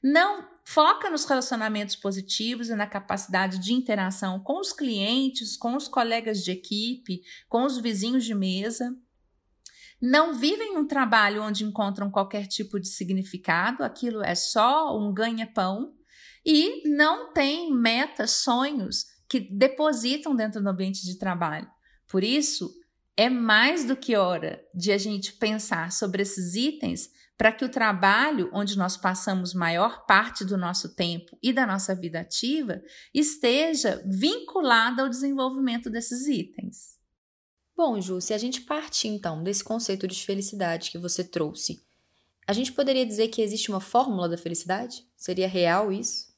não 0.00 0.48
foca 0.64 1.10
nos 1.10 1.24
relacionamentos 1.24 1.96
positivos 1.96 2.68
e 2.68 2.76
na 2.76 2.86
capacidade 2.86 3.58
de 3.58 3.72
interação 3.72 4.38
com 4.38 4.60
os 4.60 4.72
clientes, 4.72 5.56
com 5.56 5.74
os 5.74 5.88
colegas 5.88 6.44
de 6.44 6.52
equipe, 6.52 7.22
com 7.48 7.64
os 7.64 7.76
vizinhos 7.76 8.24
de 8.24 8.36
mesa. 8.36 8.96
Não 10.00 10.32
vivem 10.32 10.78
um 10.78 10.86
trabalho 10.86 11.42
onde 11.42 11.64
encontram 11.64 12.08
qualquer 12.08 12.46
tipo 12.46 12.78
de 12.78 12.86
significado, 12.86 13.82
aquilo 13.82 14.22
é 14.22 14.36
só 14.36 14.96
um 14.96 15.12
ganha-pão, 15.12 15.92
e 16.44 16.88
não 16.88 17.32
têm 17.32 17.74
metas, 17.74 18.30
sonhos 18.30 19.06
que 19.28 19.40
depositam 19.40 20.36
dentro 20.36 20.62
do 20.62 20.68
ambiente 20.68 21.04
de 21.04 21.18
trabalho. 21.18 21.68
Por 22.08 22.22
isso, 22.22 22.72
é 23.16 23.28
mais 23.28 23.84
do 23.84 23.96
que 23.96 24.16
hora 24.16 24.62
de 24.74 24.92
a 24.92 24.98
gente 24.98 25.32
pensar 25.32 25.90
sobre 25.92 26.22
esses 26.22 26.54
itens 26.54 27.10
para 27.36 27.52
que 27.52 27.64
o 27.64 27.68
trabalho, 27.68 28.50
onde 28.52 28.78
nós 28.78 28.96
passamos 28.96 29.52
maior 29.52 30.06
parte 30.06 30.44
do 30.44 30.56
nosso 30.56 30.94
tempo 30.94 31.36
e 31.42 31.52
da 31.52 31.66
nossa 31.66 31.94
vida 31.94 32.20
ativa, 32.20 32.82
esteja 33.12 34.02
vinculado 34.06 35.02
ao 35.02 35.08
desenvolvimento 35.08 35.90
desses 35.90 36.26
itens. 36.26 36.96
Bom, 37.76 38.00
Ju, 38.00 38.22
se 38.22 38.32
a 38.32 38.38
gente 38.38 38.62
partir 38.62 39.08
então 39.08 39.42
desse 39.42 39.62
conceito 39.62 40.08
de 40.08 40.24
felicidade 40.24 40.90
que 40.90 40.96
você 40.96 41.22
trouxe, 41.22 41.84
a 42.46 42.52
gente 42.54 42.72
poderia 42.72 43.04
dizer 43.04 43.28
que 43.28 43.42
existe 43.42 43.70
uma 43.70 43.80
fórmula 43.80 44.28
da 44.28 44.38
felicidade? 44.38 45.06
Seria 45.14 45.48
real 45.48 45.92
isso? 45.92 46.34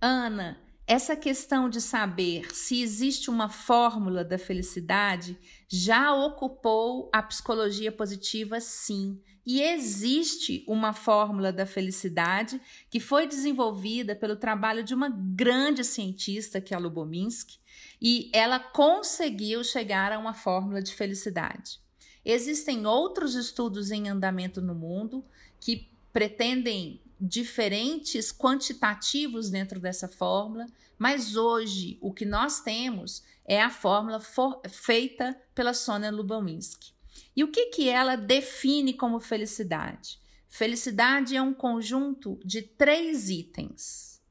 Ana, 0.00 0.58
essa 0.86 1.16
questão 1.16 1.68
de 1.68 1.80
saber 1.80 2.54
se 2.54 2.82
existe 2.82 3.30
uma 3.30 3.48
fórmula 3.48 4.22
da 4.22 4.36
felicidade 4.36 5.38
já 5.66 6.14
ocupou 6.14 7.08
a 7.12 7.22
psicologia 7.22 7.90
positiva, 7.90 8.60
sim. 8.60 9.18
E 9.46 9.62
existe 9.62 10.64
uma 10.68 10.92
fórmula 10.92 11.52
da 11.52 11.64
felicidade 11.64 12.60
que 12.90 13.00
foi 13.00 13.26
desenvolvida 13.26 14.14
pelo 14.14 14.36
trabalho 14.36 14.84
de 14.84 14.94
uma 14.94 15.08
grande 15.08 15.84
cientista, 15.84 16.60
que 16.60 16.74
é 16.74 16.76
a 16.76 16.80
Lubominsky, 16.80 17.58
e 18.00 18.30
ela 18.32 18.58
conseguiu 18.58 19.64
chegar 19.64 20.12
a 20.12 20.18
uma 20.18 20.34
fórmula 20.34 20.82
de 20.82 20.94
felicidade. 20.94 21.78
Existem 22.24 22.86
outros 22.86 23.34
estudos 23.34 23.90
em 23.90 24.08
andamento 24.08 24.60
no 24.60 24.74
mundo 24.74 25.24
que 25.60 25.90
pretendem 26.12 27.02
diferentes 27.26 28.30
quantitativos 28.30 29.48
dentro 29.48 29.80
dessa 29.80 30.06
fórmula, 30.06 30.66
mas 30.98 31.36
hoje 31.36 31.98
o 32.00 32.12
que 32.12 32.24
nós 32.24 32.60
temos 32.60 33.22
é 33.44 33.62
a 33.62 33.70
fórmula 33.70 34.20
feita 34.68 35.36
pela 35.54 35.72
Sonia 35.72 36.10
Lubomirsky. 36.10 36.92
E 37.34 37.42
o 37.42 37.50
que, 37.50 37.66
que 37.66 37.88
ela 37.88 38.16
define 38.16 38.94
como 38.94 39.18
felicidade? 39.20 40.18
Felicidade 40.48 41.34
é 41.34 41.42
um 41.42 41.54
conjunto 41.54 42.38
de 42.44 42.62
três 42.62 43.28
itens. 43.28 44.22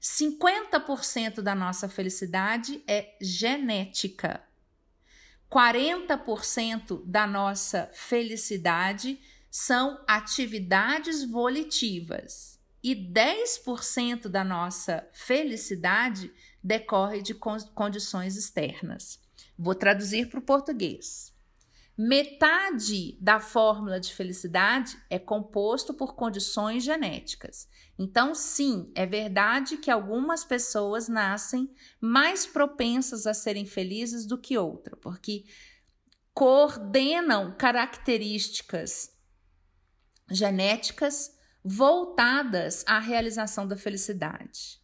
50% 0.00 1.40
da 1.40 1.54
nossa 1.54 1.88
felicidade 1.88 2.82
é 2.86 3.16
genética. 3.20 4.44
40% 5.50 7.02
da 7.04 7.26
nossa 7.26 7.90
felicidade 7.92 9.18
são 9.60 10.00
atividades 10.06 11.24
volitivas 11.24 12.60
e 12.80 12.94
10% 12.94 14.28
da 14.28 14.44
nossa 14.44 15.08
felicidade 15.12 16.32
decorre 16.62 17.20
de 17.22 17.34
condições 17.34 18.36
externas. 18.36 19.20
Vou 19.58 19.74
traduzir 19.74 20.30
para 20.30 20.38
o 20.38 20.44
português. 20.44 21.34
Metade 21.96 23.18
da 23.20 23.40
fórmula 23.40 23.98
de 23.98 24.14
felicidade 24.14 24.96
é 25.10 25.18
composto 25.18 25.92
por 25.92 26.14
condições 26.14 26.84
genéticas. 26.84 27.68
Então, 27.98 28.36
sim, 28.36 28.92
é 28.94 29.04
verdade 29.04 29.76
que 29.78 29.90
algumas 29.90 30.44
pessoas 30.44 31.08
nascem 31.08 31.68
mais 32.00 32.46
propensas 32.46 33.26
a 33.26 33.34
serem 33.34 33.66
felizes 33.66 34.24
do 34.24 34.38
que 34.38 34.56
outra, 34.56 34.96
porque 34.96 35.44
coordenam 36.32 37.56
características 37.58 39.17
genéticas 40.30 41.36
voltadas 41.64 42.84
à 42.86 42.98
realização 42.98 43.66
da 43.66 43.76
felicidade. 43.76 44.80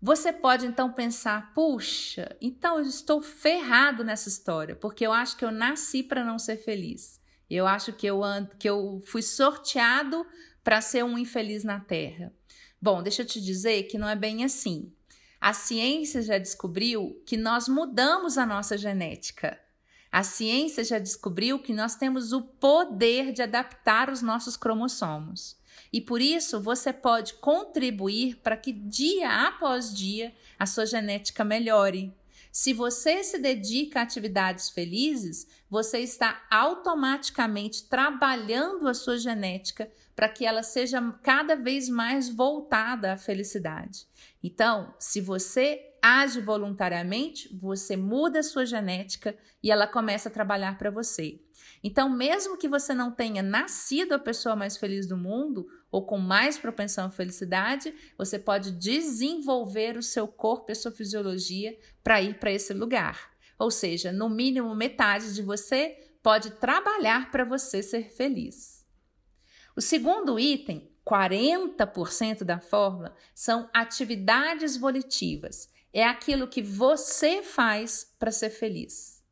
Você 0.00 0.32
pode 0.32 0.66
então 0.66 0.92
pensar: 0.92 1.52
puxa, 1.54 2.36
então 2.40 2.78
eu 2.78 2.84
estou 2.84 3.22
ferrado 3.22 4.04
nessa 4.04 4.28
história, 4.28 4.76
porque 4.76 5.06
eu 5.06 5.12
acho 5.12 5.36
que 5.36 5.44
eu 5.44 5.50
nasci 5.50 6.02
para 6.02 6.24
não 6.24 6.38
ser 6.38 6.56
feliz. 6.58 7.20
Eu 7.48 7.66
acho 7.66 7.92
que 7.92 8.06
eu, 8.06 8.20
que 8.58 8.68
eu 8.68 9.02
fui 9.06 9.22
sorteado 9.22 10.26
para 10.62 10.80
ser 10.80 11.04
um 11.04 11.18
infeliz 11.18 11.62
na 11.64 11.80
Terra. 11.80 12.32
Bom, 12.80 13.02
deixa 13.02 13.22
eu 13.22 13.26
te 13.26 13.40
dizer 13.40 13.84
que 13.84 13.96
não 13.96 14.08
é 14.08 14.16
bem 14.16 14.44
assim. 14.44 14.92
A 15.40 15.52
ciência 15.52 16.22
já 16.22 16.38
descobriu 16.38 17.22
que 17.26 17.36
nós 17.36 17.68
mudamos 17.68 18.38
a 18.38 18.46
nossa 18.46 18.76
genética. 18.76 19.58
A 20.14 20.22
ciência 20.22 20.84
já 20.84 21.00
descobriu 21.00 21.58
que 21.58 21.72
nós 21.72 21.96
temos 21.96 22.32
o 22.32 22.40
poder 22.40 23.32
de 23.32 23.42
adaptar 23.42 24.08
os 24.08 24.22
nossos 24.22 24.56
cromossomos. 24.56 25.56
E 25.92 26.00
por 26.00 26.20
isso 26.20 26.60
você 26.60 26.92
pode 26.92 27.34
contribuir 27.34 28.36
para 28.36 28.56
que 28.56 28.72
dia 28.72 29.48
após 29.48 29.92
dia 29.92 30.32
a 30.56 30.66
sua 30.66 30.86
genética 30.86 31.42
melhore. 31.42 32.14
Se 32.52 32.72
você 32.72 33.24
se 33.24 33.40
dedica 33.40 33.98
a 33.98 34.02
atividades 34.04 34.70
felizes, 34.70 35.48
você 35.68 35.98
está 35.98 36.46
automaticamente 36.48 37.88
trabalhando 37.88 38.86
a 38.86 38.94
sua 38.94 39.18
genética 39.18 39.90
para 40.14 40.28
que 40.28 40.46
ela 40.46 40.62
seja 40.62 41.02
cada 41.24 41.56
vez 41.56 41.88
mais 41.88 42.28
voltada 42.28 43.14
à 43.14 43.16
felicidade. 43.16 44.06
Então, 44.40 44.94
se 44.96 45.20
você 45.20 45.93
age 46.06 46.38
voluntariamente, 46.38 47.48
você 47.56 47.96
muda 47.96 48.40
a 48.40 48.42
sua 48.42 48.66
genética 48.66 49.34
e 49.62 49.70
ela 49.70 49.86
começa 49.86 50.28
a 50.28 50.32
trabalhar 50.32 50.76
para 50.76 50.90
você. 50.90 51.40
Então, 51.82 52.10
mesmo 52.10 52.58
que 52.58 52.68
você 52.68 52.92
não 52.92 53.10
tenha 53.10 53.42
nascido 53.42 54.12
a 54.12 54.18
pessoa 54.18 54.54
mais 54.54 54.76
feliz 54.76 55.06
do 55.06 55.16
mundo 55.16 55.66
ou 55.90 56.04
com 56.04 56.18
mais 56.18 56.58
propensão 56.58 57.06
à 57.06 57.10
felicidade, 57.10 57.94
você 58.18 58.38
pode 58.38 58.72
desenvolver 58.72 59.96
o 59.96 60.02
seu 60.02 60.28
corpo 60.28 60.66
e 60.68 60.72
a 60.72 60.74
sua 60.74 60.92
fisiologia 60.92 61.74
para 62.02 62.20
ir 62.20 62.38
para 62.38 62.52
esse 62.52 62.74
lugar. 62.74 63.30
Ou 63.58 63.70
seja, 63.70 64.12
no 64.12 64.28
mínimo 64.28 64.74
metade 64.74 65.34
de 65.34 65.40
você 65.40 65.96
pode 66.22 66.50
trabalhar 66.50 67.30
para 67.30 67.46
você 67.46 67.82
ser 67.82 68.10
feliz. 68.10 68.84
O 69.74 69.80
segundo 69.80 70.38
item 70.38 70.90
40% 71.06 72.44
da 72.44 72.60
fórmula 72.60 73.16
são 73.34 73.70
atividades 73.72 74.76
volitivas 74.76 75.72
é 75.94 76.04
aquilo 76.04 76.48
que 76.48 76.60
você 76.60 77.40
faz 77.40 78.12
para 78.18 78.32
ser 78.32 78.50
feliz. 78.50 79.22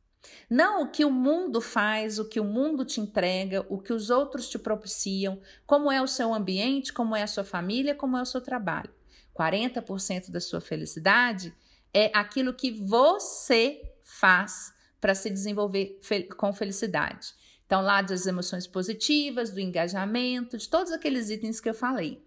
Não 0.49 0.83
o 0.83 0.91
que 0.91 1.03
o 1.03 1.11
mundo 1.11 1.59
faz, 1.59 2.19
o 2.19 2.29
que 2.29 2.39
o 2.39 2.45
mundo 2.45 2.85
te 2.85 3.01
entrega, 3.01 3.65
o 3.69 3.79
que 3.79 3.91
os 3.91 4.09
outros 4.09 4.47
te 4.47 4.57
propiciam, 4.57 5.41
como 5.65 5.91
é 5.91 6.01
o 6.01 6.07
seu 6.07 6.33
ambiente, 6.33 6.93
como 6.93 7.15
é 7.15 7.21
a 7.21 7.27
sua 7.27 7.43
família, 7.43 7.93
como 7.93 8.17
é 8.17 8.21
o 8.21 8.25
seu 8.25 8.39
trabalho. 8.39 8.89
40% 9.37 10.31
da 10.31 10.39
sua 10.39 10.61
felicidade 10.61 11.53
é 11.93 12.09
aquilo 12.13 12.53
que 12.53 12.71
você 12.71 13.81
faz 14.03 14.73
para 15.01 15.13
se 15.13 15.29
desenvolver 15.29 15.99
com 16.37 16.53
felicidade. 16.53 17.33
Então, 17.65 17.81
lá 17.81 18.01
das 18.01 18.25
emoções 18.25 18.67
positivas, 18.67 19.51
do 19.51 19.59
engajamento, 19.59 20.57
de 20.57 20.69
todos 20.69 20.91
aqueles 20.93 21.29
itens 21.29 21.59
que 21.59 21.69
eu 21.69 21.73
falei. 21.73 22.23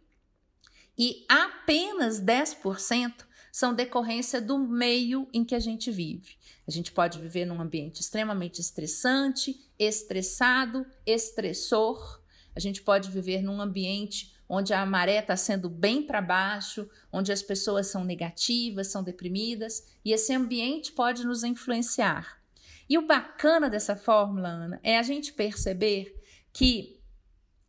E 0.98 1.24
apenas 1.28 2.20
10% 2.20 3.25
são 3.56 3.72
decorrência 3.72 4.38
do 4.38 4.58
meio 4.58 5.26
em 5.32 5.42
que 5.42 5.54
a 5.54 5.58
gente 5.58 5.90
vive. 5.90 6.36
A 6.68 6.70
gente 6.70 6.92
pode 6.92 7.18
viver 7.18 7.46
num 7.46 7.58
ambiente 7.58 8.02
extremamente 8.02 8.60
estressante, 8.60 9.58
estressado, 9.78 10.84
estressor. 11.06 12.20
A 12.54 12.60
gente 12.60 12.82
pode 12.82 13.10
viver 13.10 13.40
num 13.40 13.58
ambiente 13.58 14.36
onde 14.46 14.74
a 14.74 14.84
maré 14.84 15.20
está 15.20 15.38
sendo 15.38 15.70
bem 15.70 16.02
para 16.02 16.20
baixo, 16.20 16.86
onde 17.10 17.32
as 17.32 17.40
pessoas 17.40 17.86
são 17.86 18.04
negativas, 18.04 18.88
são 18.88 19.02
deprimidas, 19.02 19.86
e 20.04 20.12
esse 20.12 20.34
ambiente 20.34 20.92
pode 20.92 21.24
nos 21.24 21.42
influenciar. 21.42 22.38
E 22.86 22.98
o 22.98 23.06
bacana 23.06 23.70
dessa 23.70 23.96
fórmula, 23.96 24.50
Ana, 24.50 24.80
é 24.82 24.98
a 24.98 25.02
gente 25.02 25.32
perceber 25.32 26.14
que 26.52 26.95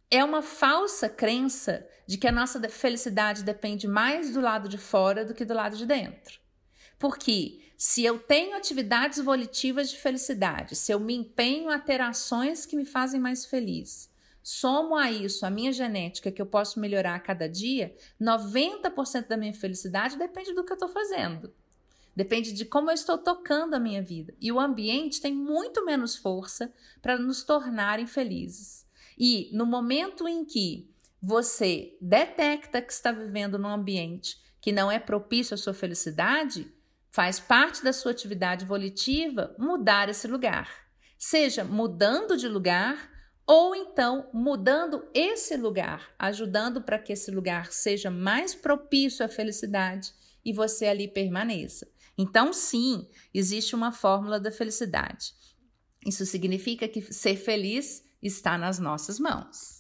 é 0.09 0.23
uma 0.23 0.41
falsa 0.41 1.09
crença 1.09 1.85
de 2.05 2.17
que 2.17 2.27
a 2.27 2.31
nossa 2.31 2.61
felicidade 2.69 3.43
depende 3.43 3.87
mais 3.87 4.33
do 4.33 4.39
lado 4.39 4.69
de 4.69 4.77
fora 4.77 5.25
do 5.25 5.33
que 5.33 5.43
do 5.43 5.53
lado 5.53 5.75
de 5.75 5.85
dentro. 5.85 6.39
Porque 6.97 7.59
se 7.77 8.03
eu 8.03 8.17
tenho 8.17 8.55
atividades 8.55 9.19
volitivas 9.19 9.89
de 9.89 9.97
felicidade, 9.97 10.75
se 10.75 10.91
eu 10.91 10.99
me 10.99 11.13
empenho 11.13 11.69
a 11.69 11.77
ter 11.77 12.01
ações 12.01 12.65
que 12.65 12.75
me 12.75 12.85
fazem 12.85 13.19
mais 13.19 13.45
feliz, 13.45 14.09
somo 14.41 14.95
a 14.95 15.11
isso 15.11 15.45
a 15.45 15.49
minha 15.49 15.73
genética 15.73 16.31
que 16.31 16.41
eu 16.41 16.45
posso 16.45 16.79
melhorar 16.79 17.15
a 17.15 17.19
cada 17.19 17.47
dia, 17.47 17.93
90% 18.19 19.27
da 19.27 19.37
minha 19.37 19.53
felicidade 19.53 20.17
depende 20.17 20.53
do 20.53 20.63
que 20.63 20.71
eu 20.71 20.75
estou 20.75 20.89
fazendo. 20.89 21.53
Depende 22.15 22.51
de 22.51 22.65
como 22.65 22.89
eu 22.89 22.95
estou 22.95 23.15
tocando 23.15 23.75
a 23.75 23.79
minha 23.79 24.01
vida. 24.01 24.33
E 24.41 24.51
o 24.51 24.59
ambiente 24.59 25.21
tem 25.21 25.35
muito 25.35 25.85
menos 25.85 26.15
força 26.15 26.73
para 26.99 27.19
nos 27.19 27.43
tornarem 27.43 28.07
felizes. 28.07 28.86
E 29.17 29.49
no 29.53 29.65
momento 29.65 30.27
em 30.27 30.45
que 30.45 30.89
você 31.21 31.97
detecta 31.99 32.81
que 32.81 32.93
está 32.93 33.11
vivendo 33.11 33.57
num 33.57 33.69
ambiente 33.69 34.37
que 34.61 34.71
não 34.71 34.91
é 34.91 34.99
propício 34.99 35.55
à 35.55 35.57
sua 35.57 35.73
felicidade, 35.73 36.71
faz 37.09 37.39
parte 37.39 37.83
da 37.83 37.91
sua 37.91 38.11
atividade 38.11 38.65
volitiva 38.65 39.55
mudar 39.57 40.09
esse 40.09 40.27
lugar. 40.27 40.69
Seja 41.17 41.63
mudando 41.63 42.37
de 42.37 42.47
lugar 42.47 43.09
ou 43.45 43.75
então 43.75 44.29
mudando 44.33 45.07
esse 45.13 45.55
lugar, 45.55 46.13
ajudando 46.19 46.81
para 46.81 46.99
que 46.99 47.13
esse 47.13 47.31
lugar 47.31 47.71
seja 47.71 48.11
mais 48.11 48.53
propício 48.53 49.25
à 49.25 49.29
felicidade 49.29 50.13
e 50.43 50.53
você 50.53 50.85
ali 50.85 51.07
permaneça. 51.07 51.87
Então, 52.17 52.51
sim, 52.51 53.07
existe 53.33 53.73
uma 53.73 53.91
fórmula 53.91 54.39
da 54.39 54.51
felicidade. 54.51 55.33
Isso 56.05 56.25
significa 56.25 56.87
que 56.87 57.01
ser 57.13 57.35
feliz 57.35 58.06
está 58.21 58.57
nas 58.57 58.79
nossas 58.79 59.19
mãos. 59.19 59.77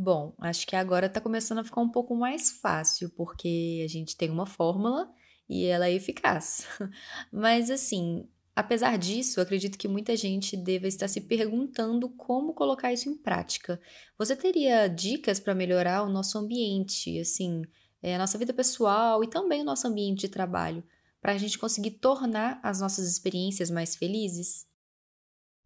Bom, 0.00 0.32
acho 0.38 0.64
que 0.64 0.76
agora 0.76 1.06
está 1.06 1.20
começando 1.20 1.58
a 1.58 1.64
ficar 1.64 1.80
um 1.80 1.90
pouco 1.90 2.14
mais 2.14 2.52
fácil, 2.52 3.10
porque 3.16 3.82
a 3.84 3.88
gente 3.88 4.16
tem 4.16 4.30
uma 4.30 4.46
fórmula 4.46 5.12
e 5.48 5.64
ela 5.64 5.88
é 5.88 5.92
eficaz. 5.92 6.64
Mas 7.32 7.68
assim, 7.68 8.28
apesar 8.54 8.96
disso, 8.96 9.40
acredito 9.40 9.76
que 9.76 9.88
muita 9.88 10.16
gente 10.16 10.56
deva 10.56 10.86
estar 10.86 11.08
se 11.08 11.22
perguntando 11.22 12.08
como 12.10 12.54
colocar 12.54 12.92
isso 12.92 13.08
em 13.08 13.16
prática. 13.16 13.80
Você 14.16 14.36
teria 14.36 14.86
dicas 14.86 15.40
para 15.40 15.52
melhorar 15.52 16.04
o 16.04 16.08
nosso 16.08 16.38
ambiente, 16.38 17.18
assim, 17.18 17.62
é, 18.00 18.14
a 18.14 18.18
nossa 18.18 18.38
vida 18.38 18.54
pessoal 18.54 19.24
e 19.24 19.28
também 19.28 19.62
o 19.62 19.64
nosso 19.64 19.88
ambiente 19.88 20.20
de 20.20 20.28
trabalho, 20.28 20.84
para 21.20 21.32
a 21.32 21.38
gente 21.38 21.58
conseguir 21.58 21.98
tornar 21.98 22.60
as 22.62 22.80
nossas 22.80 23.10
experiências 23.10 23.68
mais 23.68 23.96
felizes? 23.96 24.67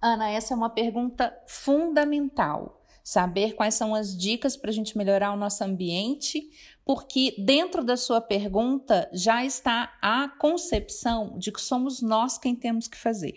Ana, 0.02 0.28
essa 0.30 0.52
é 0.52 0.56
uma 0.56 0.68
pergunta 0.68 1.32
fundamental. 1.46 2.82
Saber 3.04 3.54
quais 3.54 3.74
são 3.74 3.94
as 3.94 4.16
dicas 4.16 4.56
para 4.56 4.70
a 4.70 4.72
gente 4.72 4.98
melhorar 4.98 5.32
o 5.32 5.36
nosso 5.36 5.62
ambiente, 5.62 6.50
porque 6.84 7.34
dentro 7.38 7.84
da 7.84 7.96
sua 7.96 8.20
pergunta 8.20 9.08
já 9.12 9.44
está 9.44 9.96
a 10.02 10.28
concepção 10.28 11.38
de 11.38 11.52
que 11.52 11.60
somos 11.60 12.02
nós 12.02 12.36
quem 12.36 12.54
temos 12.54 12.88
que 12.88 12.96
fazer. 12.96 13.36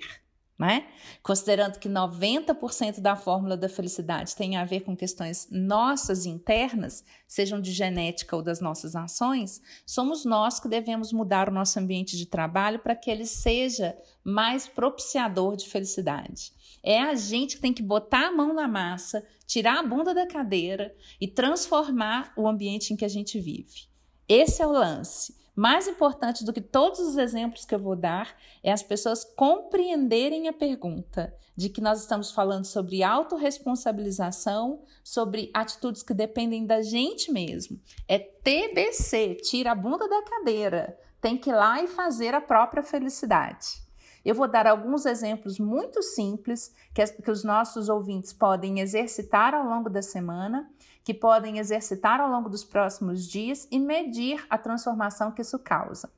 Né? 0.57 0.87
Considerando 1.21 1.77
que 1.79 1.89
90% 1.89 3.01
da 3.01 3.17
fórmula 3.17 3.57
da 3.57 3.67
felicidade 3.67 4.35
tem 4.35 4.55
a 4.55 4.63
ver 4.63 4.81
com 4.81 4.95
questões 4.95 5.49
nossas 5.51 6.25
internas, 6.25 7.03
sejam 7.27 7.59
de 7.59 7.73
genética 7.73 8.37
ou 8.37 8.41
das 8.41 8.61
nossas 8.61 8.95
ações, 8.95 9.61
somos 9.85 10.23
nós 10.23 10.57
que 10.57 10.69
devemos 10.69 11.11
mudar 11.11 11.49
o 11.49 11.53
nosso 11.53 11.77
ambiente 11.77 12.15
de 12.15 12.25
trabalho 12.25 12.79
para 12.79 12.95
que 12.95 13.11
ele 13.11 13.25
seja 13.25 13.97
mais 14.23 14.65
propiciador 14.65 15.57
de 15.57 15.67
felicidade. 15.67 16.54
É 16.87 17.01
a 17.01 17.15
gente 17.15 17.55
que 17.55 17.61
tem 17.63 17.73
que 17.73 17.81
botar 17.81 18.27
a 18.27 18.31
mão 18.31 18.53
na 18.53 18.67
massa, 18.67 19.25
tirar 19.47 19.79
a 19.79 19.83
bunda 19.83 20.13
da 20.13 20.27
cadeira 20.27 20.95
e 21.19 21.27
transformar 21.27 22.31
o 22.37 22.47
ambiente 22.47 22.93
em 22.93 22.95
que 22.95 23.03
a 23.03 23.09
gente 23.09 23.39
vive. 23.39 23.87
Esse 24.29 24.61
é 24.61 24.67
o 24.67 24.71
lance. 24.71 25.35
Mais 25.55 25.87
importante 25.87 26.43
do 26.43 26.53
que 26.53 26.61
todos 26.61 26.99
os 26.99 27.17
exemplos 27.17 27.65
que 27.65 27.73
eu 27.73 27.79
vou 27.79 27.95
dar 27.95 28.37
é 28.61 28.71
as 28.71 28.83
pessoas 28.83 29.23
compreenderem 29.23 30.47
a 30.47 30.53
pergunta 30.53 31.33
de 31.55 31.69
que 31.69 31.81
nós 31.81 32.01
estamos 32.01 32.31
falando 32.31 32.65
sobre 32.65 33.01
autorresponsabilização, 33.01 34.83
sobre 35.03 35.49
atitudes 35.53 36.03
que 36.03 36.13
dependem 36.13 36.67
da 36.67 36.83
gente 36.83 37.31
mesmo. 37.31 37.79
É 38.07 38.19
TBC, 38.19 39.37
tira 39.41 39.71
a 39.71 39.75
bunda 39.75 40.07
da 40.07 40.21
cadeira. 40.21 40.99
Tem 41.19 41.35
que 41.35 41.49
ir 41.49 41.55
lá 41.55 41.81
e 41.81 41.87
fazer 41.87 42.35
a 42.35 42.41
própria 42.41 42.83
felicidade. 42.83 43.84
Eu 44.25 44.33
vou 44.33 44.47
dar 44.47 44.65
alguns 44.65 45.05
exemplos 45.05 45.59
muito 45.59 46.01
simples 46.01 46.73
que, 46.93 47.05
que 47.05 47.29
os 47.29 47.43
nossos 47.43 47.87
ouvintes 47.87 48.33
podem 48.33 48.79
exercitar 48.79 49.53
ao 49.53 49.63
longo 49.63 49.89
da 49.89 50.01
semana 50.01 50.67
que 51.05 51.13
podem 51.13 51.59
exercitar 51.59 52.19
ao 52.19 52.27
longo 52.27 52.49
dos 52.49 52.63
próximos 52.63 53.27
dias 53.27 53.67
e 53.69 53.79
medir 53.79 54.43
a 54.49 54.57
transformação 54.57 55.31
que 55.31 55.43
isso 55.43 55.59
causa. 55.59 56.11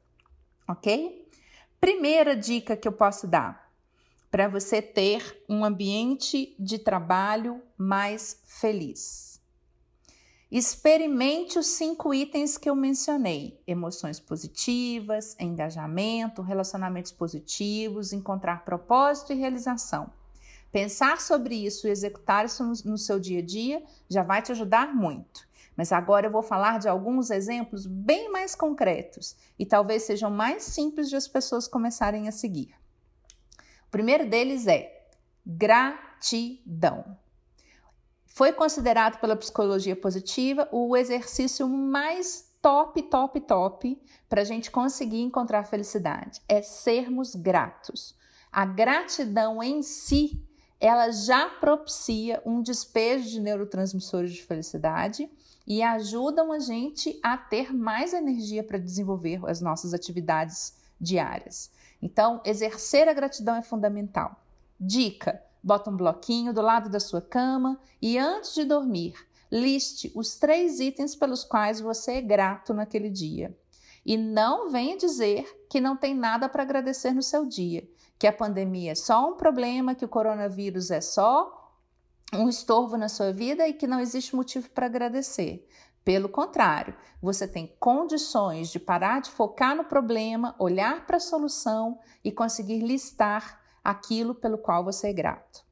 Ok? 0.66 1.28
Primeira 1.80 2.36
dica 2.38 2.78
que 2.78 2.88
eu 2.88 2.94
posso 2.94 3.28
dar 3.28 3.70
para 4.32 4.48
você 4.48 4.82
ter 4.82 5.44
um 5.48 5.66
ambiente 5.66 6.56
de 6.58 6.80
trabalho 6.80 7.62
mais 7.78 8.42
feliz. 8.46 9.27
Experimente 10.50 11.60
os 11.60 11.68
cinco 11.68 12.14
itens 12.14 12.58
que 12.58 12.70
eu 12.70 12.76
mencionei: 12.76 13.62
emoções 13.68 14.20
positivas, 14.20 15.36
engajamento, 15.40 16.42
relacionamentos 16.42 17.12
positivos, 17.12 18.14
encontrar 18.14 18.64
propósito 18.64 19.34
e 19.34 19.36
realização. 19.36 20.10
Pensar 20.72 21.20
sobre 21.20 21.56
isso 21.56 21.88
e 21.88 21.92
executar 21.92 22.46
isso 22.46 22.64
no, 22.86 22.98
seu 22.98 23.20
dia 23.20 23.40
a 23.40 23.46
dia 23.46 23.84
já 24.10 24.24
vai 24.24 24.42
te 24.42 24.52
ajudar 24.52 24.94
muito. 24.94 25.48
Mas 25.76 25.92
agora 25.92 26.28
eu 26.28 26.32
vou 26.32 26.42
falar 26.42 26.80
de 26.80 26.88
alguns 26.88 27.30
exemplos 27.30 27.86
bem 27.86 28.32
mais 28.32 28.56
concretos 28.56 29.36
e 29.60 29.66
talvez 29.66 30.04
sejam 30.04 30.32
mais 30.32 30.64
simples 30.64 31.10
de 31.10 31.16
as 31.16 31.28
pessoas 31.28 31.68
começarem 31.68 32.28
a 32.28 32.32
seguir. 32.32 32.74
O 33.86 33.92
primeiro 33.92 34.28
deles 34.28 34.66
é 34.66 35.08
gratidão. 35.46 37.18
Foi 38.38 38.54
considerado 38.54 39.20
pela 39.20 39.36
psicologia 39.36 39.96
positiva 39.96 40.70
o 40.72 40.96
exercício 40.96 41.68
mais 41.68 42.48
top, 42.62 43.02
top, 43.02 43.42
top 43.42 44.00
para 44.30 44.42
a 44.42 44.46
gente 44.46 44.70
conseguir 44.70 45.22
encontrar 45.22 45.64
felicidade. 45.64 46.40
É 46.48 46.62
sermos 46.62 47.34
gratos. 47.34 48.16
A 48.52 48.64
gratidão 48.64 49.64
em 49.64 49.82
si 49.82 50.40
ela 50.80 51.10
já 51.10 51.50
propicia 51.50 52.40
um 52.46 52.62
despejo 52.62 53.28
de 53.28 53.40
neurotransmissores 53.40 54.34
de 54.34 54.44
felicidade 54.44 55.28
e 55.66 55.82
ajudam 55.82 56.52
a 56.52 56.60
gente 56.60 57.20
a 57.24 57.40
ter 57.40 57.74
mais 57.74 58.14
energia 58.14 58.64
para 58.64 58.78
desenvolver 58.78 59.42
as 59.48 59.62
nossas 59.62 59.96
atividades 59.96 60.76
diárias. 61.02 61.72
Então, 62.00 62.40
exercer 62.46 63.10
a 63.10 63.14
gratidão 63.14 63.56
é 63.56 63.64
fundamental. 63.64 64.40
Dica: 64.80 65.42
bota 65.68 65.90
um 65.90 65.98
bloquinho 65.98 66.54
do 66.54 66.62
lado 66.62 66.90
da 66.90 66.98
sua 66.98 67.22
cama 67.22 67.78
e 68.02 68.18
antes 68.18 68.56
de 68.56 68.64
dormir, 68.64 69.14
liste 69.52 70.10
os 70.16 70.38
três 70.38 70.80
itens 70.80 71.14
pelos 71.14 71.44
quais 71.44 71.82
você 71.82 72.14
é 72.14 72.22
grato 72.22 72.74
naquele 72.74 73.10
dia. 73.10 73.54
E 74.06 74.16
não 74.16 74.70
venha 74.70 74.96
dizer 74.96 75.66
que 75.70 75.82
não 75.82 75.98
tem 75.98 76.16
nada 76.16 76.48
para 76.48 76.64
agradecer 76.64 77.12
no 77.12 77.22
seu 77.22 77.46
dia 77.46 77.86
que 78.18 78.26
a 78.26 78.32
pandemia 78.32 78.94
é 78.94 78.96
só 78.96 79.30
um 79.30 79.36
problema, 79.36 79.94
que 79.94 80.06
o 80.06 80.10
coronavírus 80.10 80.90
é 80.90 81.02
só 81.02 81.76
um 82.34 82.48
estorvo 82.48 82.98
na 82.98 83.10
sua 83.10 83.34
vida 83.34 83.68
e 83.68 83.74
que 83.74 83.86
não 83.86 84.00
existe 84.00 84.36
motivo 84.36 84.70
para 84.70 84.86
agradecer. 84.86 85.68
Pelo 86.04 86.30
contrário, 86.30 86.96
você 87.22 87.46
tem 87.46 87.76
condições 87.78 88.70
de 88.70 88.80
parar 88.80 89.22
de 89.22 89.30
focar 89.30 89.76
no 89.76 89.84
problema, 89.84 90.56
olhar 90.58 91.06
para 91.06 91.18
a 91.18 91.20
solução 91.20 92.00
e 92.24 92.32
conseguir 92.32 92.80
listar 92.80 93.67
aquilo 93.88 94.36
pelo 94.36 94.58
qual 94.58 94.84
você 94.84 95.08
é 95.08 95.14
grato. 95.14 95.66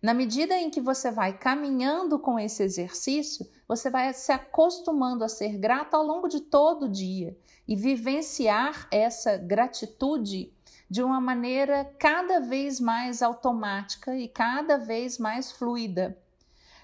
Na 0.00 0.14
medida 0.14 0.56
em 0.56 0.70
que 0.70 0.80
você 0.80 1.10
vai 1.10 1.36
caminhando 1.36 2.18
com 2.18 2.38
esse 2.38 2.62
exercício, 2.62 3.46
você 3.66 3.90
vai 3.90 4.14
se 4.14 4.32
acostumando 4.32 5.22
a 5.22 5.28
ser 5.28 5.58
grato 5.58 5.94
ao 5.94 6.02
longo 6.02 6.28
de 6.28 6.40
todo 6.40 6.86
o 6.86 6.88
dia 6.88 7.36
e 7.66 7.76
vivenciar 7.76 8.88
essa 8.90 9.36
gratitude 9.36 10.50
de 10.88 11.02
uma 11.02 11.20
maneira 11.20 11.84
cada 11.98 12.40
vez 12.40 12.80
mais 12.80 13.20
automática 13.20 14.16
e 14.16 14.28
cada 14.28 14.78
vez 14.78 15.18
mais 15.18 15.52
fluida. 15.52 16.16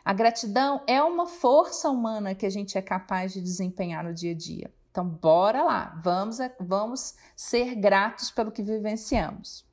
A 0.04 0.12
gratidão 0.12 0.82
é 0.86 1.02
uma 1.02 1.26
força 1.26 1.88
humana 1.88 2.34
que 2.34 2.44
a 2.44 2.50
gente 2.50 2.76
é 2.76 2.82
capaz 2.82 3.32
de 3.32 3.40
desempenhar 3.40 4.04
no 4.04 4.12
dia 4.12 4.32
a 4.32 4.36
dia. 4.36 4.74
Então, 4.90 5.08
bora 5.08 5.62
lá, 5.62 5.98
vamos, 6.04 6.38
vamos 6.60 7.14
ser 7.34 7.74
gratos 7.74 8.30
pelo 8.30 8.52
que 8.52 8.62
vivenciamos. 8.62 9.63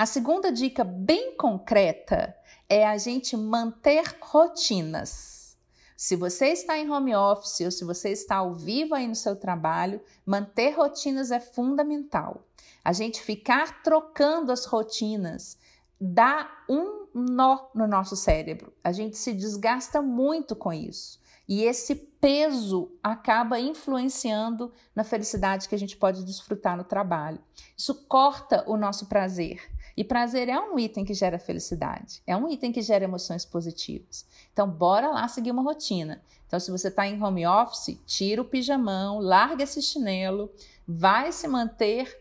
A 0.00 0.06
segunda 0.06 0.50
dica 0.50 0.82
bem 0.82 1.36
concreta 1.36 2.34
é 2.66 2.86
a 2.86 2.96
gente 2.96 3.36
manter 3.36 4.02
rotinas. 4.18 5.58
Se 5.94 6.16
você 6.16 6.46
está 6.46 6.78
em 6.78 6.90
home 6.90 7.14
office 7.14 7.60
ou 7.60 7.70
se 7.70 7.84
você 7.84 8.08
está 8.08 8.36
ao 8.36 8.54
vivo 8.54 8.94
aí 8.94 9.06
no 9.06 9.14
seu 9.14 9.36
trabalho, 9.36 10.00
manter 10.24 10.70
rotinas 10.70 11.30
é 11.30 11.38
fundamental. 11.38 12.46
A 12.82 12.94
gente 12.94 13.20
ficar 13.20 13.82
trocando 13.82 14.50
as 14.50 14.64
rotinas 14.64 15.58
dá 16.00 16.50
um 16.66 17.06
nó 17.12 17.68
no 17.74 17.86
nosso 17.86 18.16
cérebro. 18.16 18.72
A 18.82 18.92
gente 18.92 19.18
se 19.18 19.34
desgasta 19.34 20.00
muito 20.00 20.56
com 20.56 20.72
isso. 20.72 21.20
E 21.46 21.64
esse 21.64 21.94
peso 21.94 22.90
acaba 23.02 23.60
influenciando 23.60 24.72
na 24.94 25.04
felicidade 25.04 25.68
que 25.68 25.74
a 25.74 25.78
gente 25.78 25.98
pode 25.98 26.24
desfrutar 26.24 26.74
no 26.74 26.84
trabalho. 26.84 27.38
Isso 27.76 28.06
corta 28.06 28.64
o 28.66 28.78
nosso 28.78 29.04
prazer. 29.04 29.60
E 30.00 30.04
prazer 30.04 30.48
é 30.48 30.58
um 30.58 30.78
item 30.78 31.04
que 31.04 31.12
gera 31.12 31.38
felicidade, 31.38 32.22
é 32.26 32.34
um 32.34 32.48
item 32.48 32.72
que 32.72 32.80
gera 32.80 33.04
emoções 33.04 33.44
positivas. 33.44 34.26
Então, 34.50 34.66
bora 34.66 35.10
lá 35.10 35.28
seguir 35.28 35.50
uma 35.50 35.60
rotina. 35.60 36.22
Então, 36.46 36.58
se 36.58 36.70
você 36.70 36.88
está 36.88 37.06
em 37.06 37.22
home 37.22 37.46
office, 37.46 38.00
tira 38.06 38.40
o 38.40 38.46
pijamão, 38.46 39.18
larga 39.18 39.62
esse 39.62 39.82
chinelo, 39.82 40.50
vai 40.88 41.32
se 41.32 41.46
manter 41.46 42.18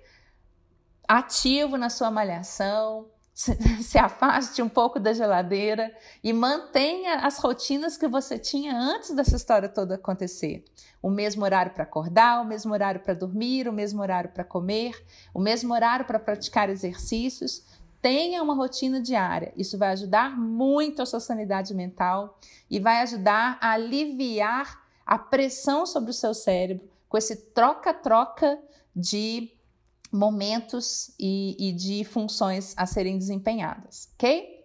ativo 1.07 1.77
na 1.77 1.89
sua 1.89 2.11
malhação, 2.11 3.07
se 3.81 3.97
afaste 3.97 4.61
um 4.61 4.67
pouco 4.67 4.99
da 4.99 5.13
geladeira 5.13 5.95
e 6.21 6.33
mantenha 6.33 7.19
as 7.19 7.37
rotinas 7.37 7.95
que 7.95 8.07
você 8.07 8.37
tinha 8.37 8.77
antes 8.77 9.15
dessa 9.15 9.37
história 9.37 9.69
toda 9.69 9.95
acontecer. 9.95 10.65
O 11.01 11.09
mesmo 11.09 11.45
horário 11.45 11.71
para 11.71 11.83
acordar, 11.83 12.41
o 12.41 12.45
mesmo 12.45 12.73
horário 12.73 12.99
para 12.99 13.13
dormir, 13.13 13.69
o 13.69 13.71
mesmo 13.71 14.01
horário 14.01 14.29
para 14.31 14.43
comer, 14.43 14.91
o 15.33 15.39
mesmo 15.39 15.73
horário 15.73 16.05
para 16.05 16.19
praticar 16.19 16.69
exercícios. 16.69 17.63
Tenha 18.01 18.43
uma 18.43 18.53
rotina 18.53 18.99
diária. 18.99 19.53
Isso 19.55 19.77
vai 19.77 19.93
ajudar 19.93 20.37
muito 20.37 21.01
a 21.01 21.05
sua 21.05 21.21
sanidade 21.21 21.73
mental 21.73 22.37
e 22.69 22.77
vai 22.77 23.01
ajudar 23.03 23.57
a 23.61 23.71
aliviar 23.71 24.83
a 25.05 25.17
pressão 25.17 25.85
sobre 25.85 26.11
o 26.11 26.13
seu 26.13 26.33
cérebro 26.33 26.89
com 27.07 27.17
esse 27.17 27.37
troca-troca 27.53 28.59
de 28.93 29.49
momentos 30.11 31.11
e, 31.19 31.55
e 31.59 31.71
de 31.71 32.03
funções 32.03 32.73
a 32.77 32.85
serem 32.85 33.17
desempenhadas, 33.17 34.09
ok? 34.13 34.59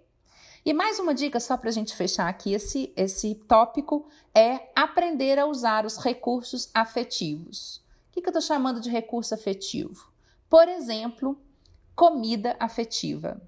E 0.65 0.73
mais 0.73 0.99
uma 0.99 1.15
dica 1.15 1.39
só 1.39 1.57
para 1.59 1.69
a 1.69 1.73
gente 1.73 1.95
fechar 1.95 2.27
aqui 2.27 2.55
esse, 2.55 2.91
esse 2.97 3.35
tópico 3.35 4.09
é 4.35 4.71
aprender 4.75 5.39
a 5.39 5.45
usar 5.45 5.85
os 5.85 5.99
recursos 5.99 6.71
afetivos. 6.73 7.83
O 8.09 8.13
que, 8.13 8.23
que 8.23 8.29
eu 8.29 8.31
estou 8.31 8.41
chamando 8.41 8.81
de 8.81 8.89
recurso 8.89 9.35
afetivo? 9.35 10.11
Por 10.49 10.67
exemplo, 10.67 11.39
comida 11.95 12.57
afetiva. 12.59 13.43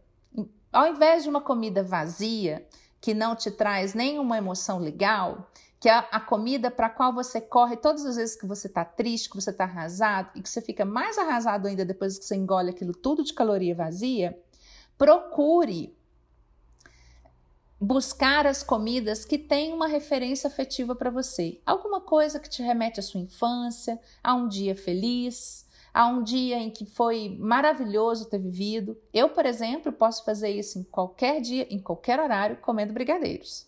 Ao 0.70 0.88
invés 0.88 1.22
de 1.22 1.30
uma 1.30 1.40
comida 1.40 1.82
vazia, 1.82 2.66
que 3.00 3.14
não 3.14 3.34
te 3.34 3.50
traz 3.50 3.94
nenhuma 3.94 4.36
emoção 4.36 4.78
legal, 4.78 5.50
que 5.78 5.88
é 5.88 5.92
a 5.92 6.20
comida 6.20 6.70
para 6.70 6.86
a 6.86 6.90
qual 6.90 7.12
você 7.12 7.40
corre 7.40 7.76
todas 7.76 8.04
as 8.06 8.16
vezes 8.16 8.36
que 8.36 8.46
você 8.46 8.66
está 8.66 8.84
triste, 8.84 9.28
que 9.28 9.36
você 9.36 9.50
está 9.50 9.64
arrasado 9.64 10.30
e 10.34 10.42
que 10.42 10.48
você 10.48 10.60
fica 10.60 10.84
mais 10.84 11.18
arrasado 11.18 11.68
ainda 11.68 11.84
depois 11.84 12.18
que 12.18 12.24
você 12.24 12.36
engole 12.36 12.70
aquilo 12.70 12.92
tudo 12.92 13.22
de 13.22 13.34
caloria 13.34 13.74
vazia, 13.74 14.38
procure 14.96 15.94
buscar 17.78 18.46
as 18.46 18.62
comidas 18.62 19.24
que 19.24 19.36
têm 19.36 19.72
uma 19.72 19.86
referência 19.86 20.48
afetiva 20.48 20.94
para 20.94 21.10
você. 21.10 21.60
Alguma 21.66 22.00
coisa 22.00 22.40
que 22.40 22.48
te 22.48 22.62
remete 22.62 23.00
à 23.00 23.02
sua 23.02 23.20
infância, 23.20 24.00
a 24.24 24.34
um 24.34 24.48
dia 24.48 24.74
feliz, 24.74 25.66
a 25.92 26.06
um 26.06 26.22
dia 26.22 26.56
em 26.56 26.70
que 26.70 26.86
foi 26.86 27.36
maravilhoso 27.38 28.30
ter 28.30 28.38
vivido. 28.38 28.98
Eu, 29.12 29.28
por 29.28 29.44
exemplo, 29.44 29.92
posso 29.92 30.24
fazer 30.24 30.50
isso 30.50 30.78
em 30.78 30.82
qualquer 30.84 31.40
dia, 31.40 31.66
em 31.70 31.78
qualquer 31.78 32.18
horário, 32.18 32.56
comendo 32.62 32.94
brigadeiros. 32.94 33.66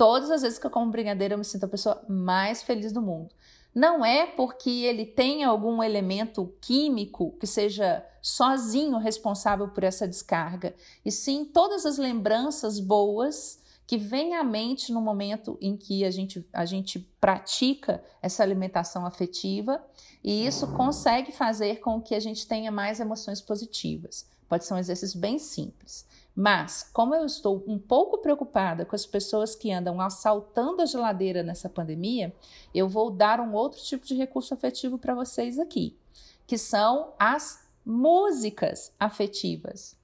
Todas 0.00 0.30
as 0.30 0.40
vezes 0.40 0.58
que 0.58 0.66
eu 0.66 0.70
como 0.70 0.90
brigadeiro, 0.90 1.34
eu 1.34 1.38
me 1.38 1.44
sinto 1.44 1.64
a 1.64 1.68
pessoa 1.68 2.02
mais 2.08 2.62
feliz 2.62 2.90
do 2.90 3.02
mundo. 3.02 3.34
Não 3.74 4.02
é 4.02 4.24
porque 4.24 4.70
ele 4.70 5.04
tem 5.04 5.44
algum 5.44 5.82
elemento 5.82 6.54
químico 6.58 7.36
que 7.38 7.46
seja 7.46 8.02
sozinho 8.22 8.96
responsável 8.96 9.68
por 9.68 9.84
essa 9.84 10.08
descarga, 10.08 10.74
e 11.04 11.12
sim 11.12 11.44
todas 11.44 11.84
as 11.84 11.98
lembranças 11.98 12.80
boas 12.80 13.60
que 13.86 13.98
vêm 13.98 14.36
à 14.36 14.42
mente 14.42 14.90
no 14.90 15.02
momento 15.02 15.58
em 15.60 15.76
que 15.76 16.02
a 16.02 16.10
gente, 16.10 16.48
a 16.50 16.64
gente 16.64 16.98
pratica 17.20 18.02
essa 18.22 18.42
alimentação 18.42 19.04
afetiva, 19.04 19.84
e 20.24 20.46
isso 20.46 20.66
consegue 20.68 21.30
fazer 21.30 21.80
com 21.80 22.00
que 22.00 22.14
a 22.14 22.20
gente 22.20 22.46
tenha 22.46 22.72
mais 22.72 23.00
emoções 23.00 23.42
positivas. 23.42 24.26
Pode 24.48 24.64
ser 24.64 24.72
um 24.72 24.78
exercício 24.78 25.20
bem 25.20 25.38
simples. 25.38 26.06
Mas, 26.40 26.88
como 26.94 27.14
eu 27.14 27.26
estou 27.26 27.62
um 27.66 27.78
pouco 27.78 28.16
preocupada 28.16 28.86
com 28.86 28.96
as 28.96 29.04
pessoas 29.04 29.54
que 29.54 29.70
andam 29.70 30.00
assaltando 30.00 30.80
a 30.80 30.86
geladeira 30.86 31.42
nessa 31.42 31.68
pandemia, 31.68 32.34
eu 32.74 32.88
vou 32.88 33.10
dar 33.10 33.40
um 33.40 33.52
outro 33.52 33.78
tipo 33.82 34.06
de 34.06 34.14
recurso 34.14 34.54
afetivo 34.54 34.96
para 34.96 35.14
vocês 35.14 35.58
aqui, 35.58 35.98
que 36.46 36.56
são 36.56 37.12
as 37.18 37.68
músicas 37.84 38.90
afetivas. 38.98 39.94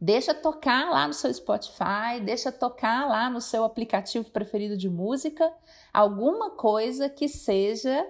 Deixa 0.00 0.34
tocar 0.34 0.90
lá 0.90 1.06
no 1.06 1.14
seu 1.14 1.32
Spotify, 1.32 2.18
deixa 2.20 2.50
tocar 2.50 3.06
lá 3.06 3.30
no 3.30 3.40
seu 3.40 3.62
aplicativo 3.62 4.28
preferido 4.32 4.76
de 4.76 4.88
música, 4.88 5.52
alguma 5.94 6.50
coisa 6.50 7.08
que 7.08 7.28
seja 7.28 8.04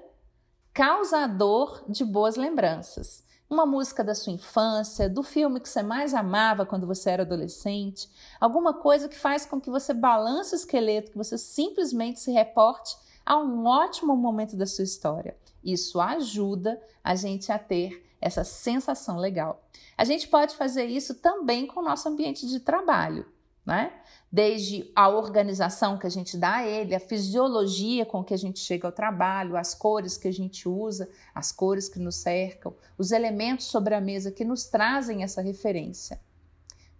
causador 0.72 1.84
de 1.90 2.06
boas 2.06 2.36
lembranças 2.36 3.27
uma 3.50 3.64
música 3.64 4.04
da 4.04 4.14
sua 4.14 4.32
infância, 4.32 5.08
do 5.08 5.22
filme 5.22 5.60
que 5.60 5.68
você 5.68 5.82
mais 5.82 6.12
amava 6.12 6.66
quando 6.66 6.86
você 6.86 7.10
era 7.10 7.22
adolescente, 7.22 8.08
alguma 8.40 8.74
coisa 8.74 9.08
que 9.08 9.18
faz 9.18 9.46
com 9.46 9.60
que 9.60 9.70
você 9.70 9.94
balance 9.94 10.54
o 10.54 10.56
esqueleto, 10.56 11.10
que 11.10 11.16
você 11.16 11.38
simplesmente 11.38 12.20
se 12.20 12.30
reporte 12.30 12.96
a 13.24 13.38
um 13.38 13.66
ótimo 13.66 14.16
momento 14.16 14.56
da 14.56 14.66
sua 14.66 14.84
história. 14.84 15.36
Isso 15.64 16.00
ajuda 16.00 16.80
a 17.02 17.14
gente 17.14 17.50
a 17.50 17.58
ter 17.58 18.04
essa 18.20 18.44
sensação 18.44 19.16
legal. 19.16 19.62
A 19.96 20.04
gente 20.04 20.28
pode 20.28 20.54
fazer 20.56 20.84
isso 20.84 21.14
também 21.14 21.66
com 21.66 21.80
o 21.80 21.84
nosso 21.84 22.08
ambiente 22.08 22.46
de 22.46 22.60
trabalho 22.60 23.26
né? 23.68 23.92
Desde 24.32 24.90
a 24.96 25.10
organização 25.10 25.98
que 25.98 26.06
a 26.06 26.10
gente 26.10 26.38
dá 26.38 26.56
a 26.56 26.66
ele, 26.66 26.94
a 26.94 27.00
fisiologia 27.00 28.06
com 28.06 28.24
que 28.24 28.32
a 28.32 28.36
gente 28.36 28.58
chega 28.60 28.88
ao 28.88 28.92
trabalho, 28.92 29.58
as 29.58 29.74
cores 29.74 30.16
que 30.16 30.26
a 30.26 30.32
gente 30.32 30.66
usa, 30.66 31.06
as 31.34 31.52
cores 31.52 31.86
que 31.86 31.98
nos 31.98 32.16
cercam, 32.16 32.74
os 32.96 33.12
elementos 33.12 33.66
sobre 33.66 33.94
a 33.94 34.00
mesa 34.00 34.32
que 34.32 34.42
nos 34.42 34.64
trazem 34.64 35.22
essa 35.22 35.42
referência. 35.42 36.18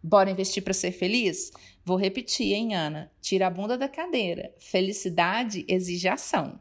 Bora 0.03 0.31
investir 0.31 0.63
para 0.63 0.75
ser 0.75 0.93
feliz? 0.93 1.51
Vou 1.83 1.97
repetir, 1.97 2.53
hein, 2.53 2.77
Ana? 2.77 3.11
Tira 3.19 3.47
a 3.47 3.51
bunda 3.51 3.79
da 3.79 3.89
cadeira. 3.89 4.55
Felicidade 4.59 5.65
exige 5.67 6.07
ação. 6.07 6.61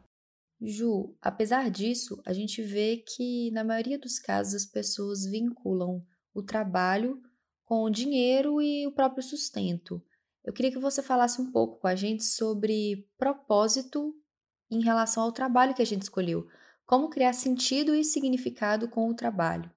Ju, 0.58 1.14
apesar 1.20 1.70
disso, 1.70 2.20
a 2.24 2.32
gente 2.32 2.62
vê 2.62 2.96
que 2.96 3.50
na 3.50 3.62
maioria 3.62 3.98
dos 3.98 4.18
casos 4.18 4.54
as 4.54 4.66
pessoas 4.66 5.26
vinculam 5.26 6.00
o 6.34 6.42
trabalho 6.42 7.22
com 7.68 7.82
o 7.82 7.90
dinheiro 7.90 8.62
e 8.62 8.86
o 8.86 8.92
próprio 8.92 9.22
sustento. 9.22 10.02
Eu 10.42 10.54
queria 10.54 10.72
que 10.72 10.78
você 10.78 11.02
falasse 11.02 11.38
um 11.38 11.52
pouco 11.52 11.78
com 11.78 11.86
a 11.86 11.94
gente 11.94 12.24
sobre 12.24 13.06
propósito 13.18 14.14
em 14.70 14.82
relação 14.82 15.22
ao 15.22 15.32
trabalho 15.32 15.74
que 15.74 15.82
a 15.82 15.86
gente 15.86 16.00
escolheu. 16.00 16.48
Como 16.86 17.10
criar 17.10 17.34
sentido 17.34 17.94
e 17.94 18.02
significado 18.02 18.88
com 18.88 19.10
o 19.10 19.14
trabalho. 19.14 19.70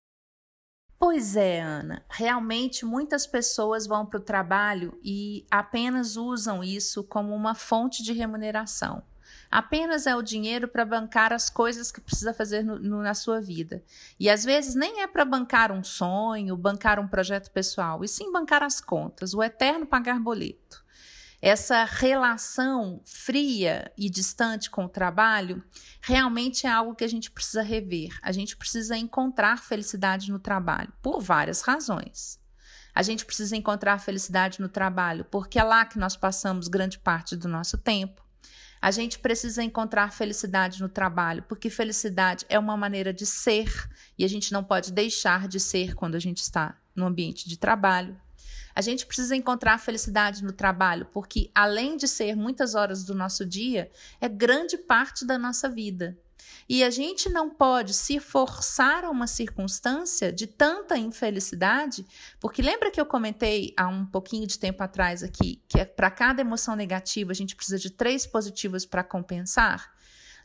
Pois 0.98 1.36
é, 1.36 1.60
Ana. 1.60 2.06
Realmente 2.10 2.86
muitas 2.86 3.28
pessoas 3.28 3.86
vão 3.86 4.06
para 4.06 4.22
o 4.22 4.24
trabalho 4.24 4.98
e 5.04 5.46
apenas 5.52 6.16
usam 6.16 6.64
isso 6.64 7.04
como 7.04 7.36
uma 7.36 7.54
fonte 7.54 8.02
de 8.02 8.14
remuneração 8.14 9.04
apenas 9.50 10.08
é 10.08 10.16
o 10.16 10.22
dinheiro 10.22 10.68
para 10.68 10.86
bancar 10.86 11.34
as 11.34 11.50
coisas 11.50 11.92
que 11.92 12.02
precisa 12.02 12.34
fazer 12.34 12.64
no, 12.64 12.80
no, 12.80 13.02
na 13.02 13.14
sua 13.14 13.42
vida. 13.42 13.84
E 14.20 14.30
às 14.30 14.44
vezes 14.44 14.76
nem 14.76 15.02
é 15.02 15.08
para 15.08 15.26
bancar 15.26 15.72
um 15.72 15.84
sonho, 15.84 16.58
bancar 16.58 17.00
um 17.00 17.08
projeto 17.08 17.52
pessoal, 17.52 18.04
e 18.04 18.08
sim 18.08 18.32
bancar 18.32 18.64
as 18.64 18.80
contas, 18.80 19.34
o 19.34 19.44
eterno 19.44 19.86
pagar 19.86 20.20
boleto. 20.20 20.82
Essa 21.42 21.86
relação 21.86 23.02
fria 23.04 23.92
e 23.98 24.12
distante 24.12 24.70
com 24.70 24.86
o 24.86 24.90
trabalho 24.90 25.64
realmente 26.00 26.68
é 26.68 26.70
algo 26.70 26.94
que 26.94 27.04
a 27.04 27.08
gente 27.08 27.32
precisa 27.32 27.64
rever. 27.64 28.16
A 28.22 28.32
gente 28.32 28.56
precisa 28.56 28.96
encontrar 28.96 29.64
felicidade 29.64 30.32
no 30.32 30.38
trabalho, 30.38 30.94
por 31.02 31.20
várias 31.20 31.62
razões. 31.62 32.40
A 32.94 33.02
gente 33.02 33.26
precisa 33.26 33.56
encontrar 33.56 33.98
felicidade 34.00 34.62
no 34.62 34.70
trabalho, 34.70 35.26
porque 35.26 35.58
é 35.58 35.64
lá 35.64 35.84
que 35.84 35.98
nós 35.98 36.16
passamos 36.16 36.68
grande 36.68 37.00
parte 37.00 37.36
do 37.36 37.48
nosso 37.48 37.78
tempo. 37.78 38.21
A 38.82 38.90
gente 38.90 39.20
precisa 39.20 39.64
encontrar 39.64 40.12
felicidade 40.12 40.82
no 40.82 40.90
trabalho, 40.90 41.44
porque 41.44 41.70
felicidade 41.70 42.46
é 42.50 42.58
uma 42.58 42.76
maneira 42.76 43.14
de 43.14 43.28
ser 43.28 43.72
e 44.18 44.26
a 44.26 44.28
gente 44.28 44.52
não 44.52 44.64
pode 44.64 44.92
deixar 44.92 45.48
de 45.48 45.60
ser 45.60 45.94
quando 45.94 46.16
a 46.16 46.20
gente 46.20 46.40
está 46.40 46.76
no 46.96 47.06
ambiente 47.06 47.48
de 47.48 47.58
trabalho. 47.58 48.20
A 48.74 48.82
gente 48.82 49.06
precisa 49.06 49.36
encontrar 49.36 49.78
felicidade 49.78 50.44
no 50.44 50.52
trabalho, 50.52 51.06
porque 51.14 51.52
além 51.54 51.96
de 51.96 52.08
ser 52.08 52.36
muitas 52.36 52.74
horas 52.74 53.04
do 53.04 53.14
nosso 53.14 53.46
dia, 53.46 53.92
é 54.20 54.28
grande 54.28 54.78
parte 54.78 55.26
da 55.26 55.38
nossa 55.38 55.70
vida. 55.70 56.18
E 56.68 56.84
a 56.84 56.90
gente 56.90 57.30
não 57.30 57.50
pode 57.50 57.94
se 57.94 58.20
forçar 58.20 59.04
a 59.06 59.10
uma 59.10 59.28
circunstância 59.28 60.32
de 60.32 60.48
tanta 60.48 60.98
infelicidade, 60.98 62.06
porque 62.40 62.62
lembra 62.62 62.92
que 62.92 63.00
eu 63.00 63.06
comentei 63.06 63.74
há 63.78 63.88
um 63.88 64.06
pouquinho 64.06 64.48
de 64.48 64.58
tempo 64.58 64.82
atrás 64.84 65.24
aqui 65.24 65.62
que 65.68 65.80
é 65.80 65.86
para 65.86 66.12
cada 66.12 66.42
emoção 66.42 66.76
negativa 66.76 67.32
a 67.32 67.36
gente 67.36 67.56
precisa 67.56 67.78
de 67.78 67.90
três 67.90 68.26
positivas 68.26 68.86
para 68.86 69.04
compensar? 69.04 69.92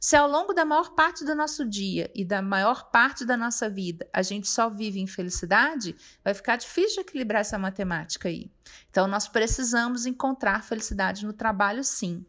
Se 0.00 0.14
ao 0.14 0.28
longo 0.28 0.52
da 0.52 0.64
maior 0.64 0.90
parte 0.90 1.24
do 1.24 1.34
nosso 1.34 1.64
dia 1.64 2.10
e 2.14 2.24
da 2.24 2.42
maior 2.42 2.90
parte 2.90 3.24
da 3.24 3.36
nossa 3.36 3.68
vida 3.68 4.08
a 4.12 4.22
gente 4.22 4.48
só 4.48 4.68
vive 4.68 5.00
infelicidade, 5.00 5.96
vai 6.22 6.34
ficar 6.34 6.56
difícil 6.56 7.02
equilibrar 7.02 7.40
essa 7.40 7.58
matemática 7.58 8.28
aí. 8.28 8.50
Então, 8.90 9.06
nós 9.06 9.26
precisamos 9.26 10.06
encontrar 10.06 10.62
felicidade 10.62 11.24
no 11.24 11.32
trabalho, 11.32 11.82
sim. 11.82 12.24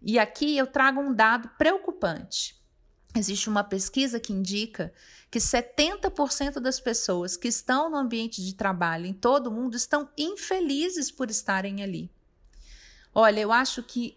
E 0.00 0.18
aqui 0.18 0.56
eu 0.56 0.66
trago 0.66 1.00
um 1.00 1.14
dado 1.14 1.48
preocupante. 1.50 2.60
Existe 3.14 3.48
uma 3.48 3.62
pesquisa 3.62 4.18
que 4.18 4.32
indica 4.32 4.92
que 5.30 5.38
70% 5.38 6.60
das 6.60 6.80
pessoas 6.80 7.36
que 7.36 7.48
estão 7.48 7.90
no 7.90 7.96
ambiente 7.96 8.44
de 8.44 8.54
trabalho 8.54 9.06
em 9.06 9.12
todo 9.12 9.48
o 9.48 9.50
mundo 9.50 9.76
estão 9.76 10.08
infelizes 10.16 11.10
por 11.10 11.30
estarem 11.30 11.82
ali. 11.82 12.10
Olha, 13.14 13.40
eu 13.40 13.52
acho 13.52 13.82
que 13.82 14.16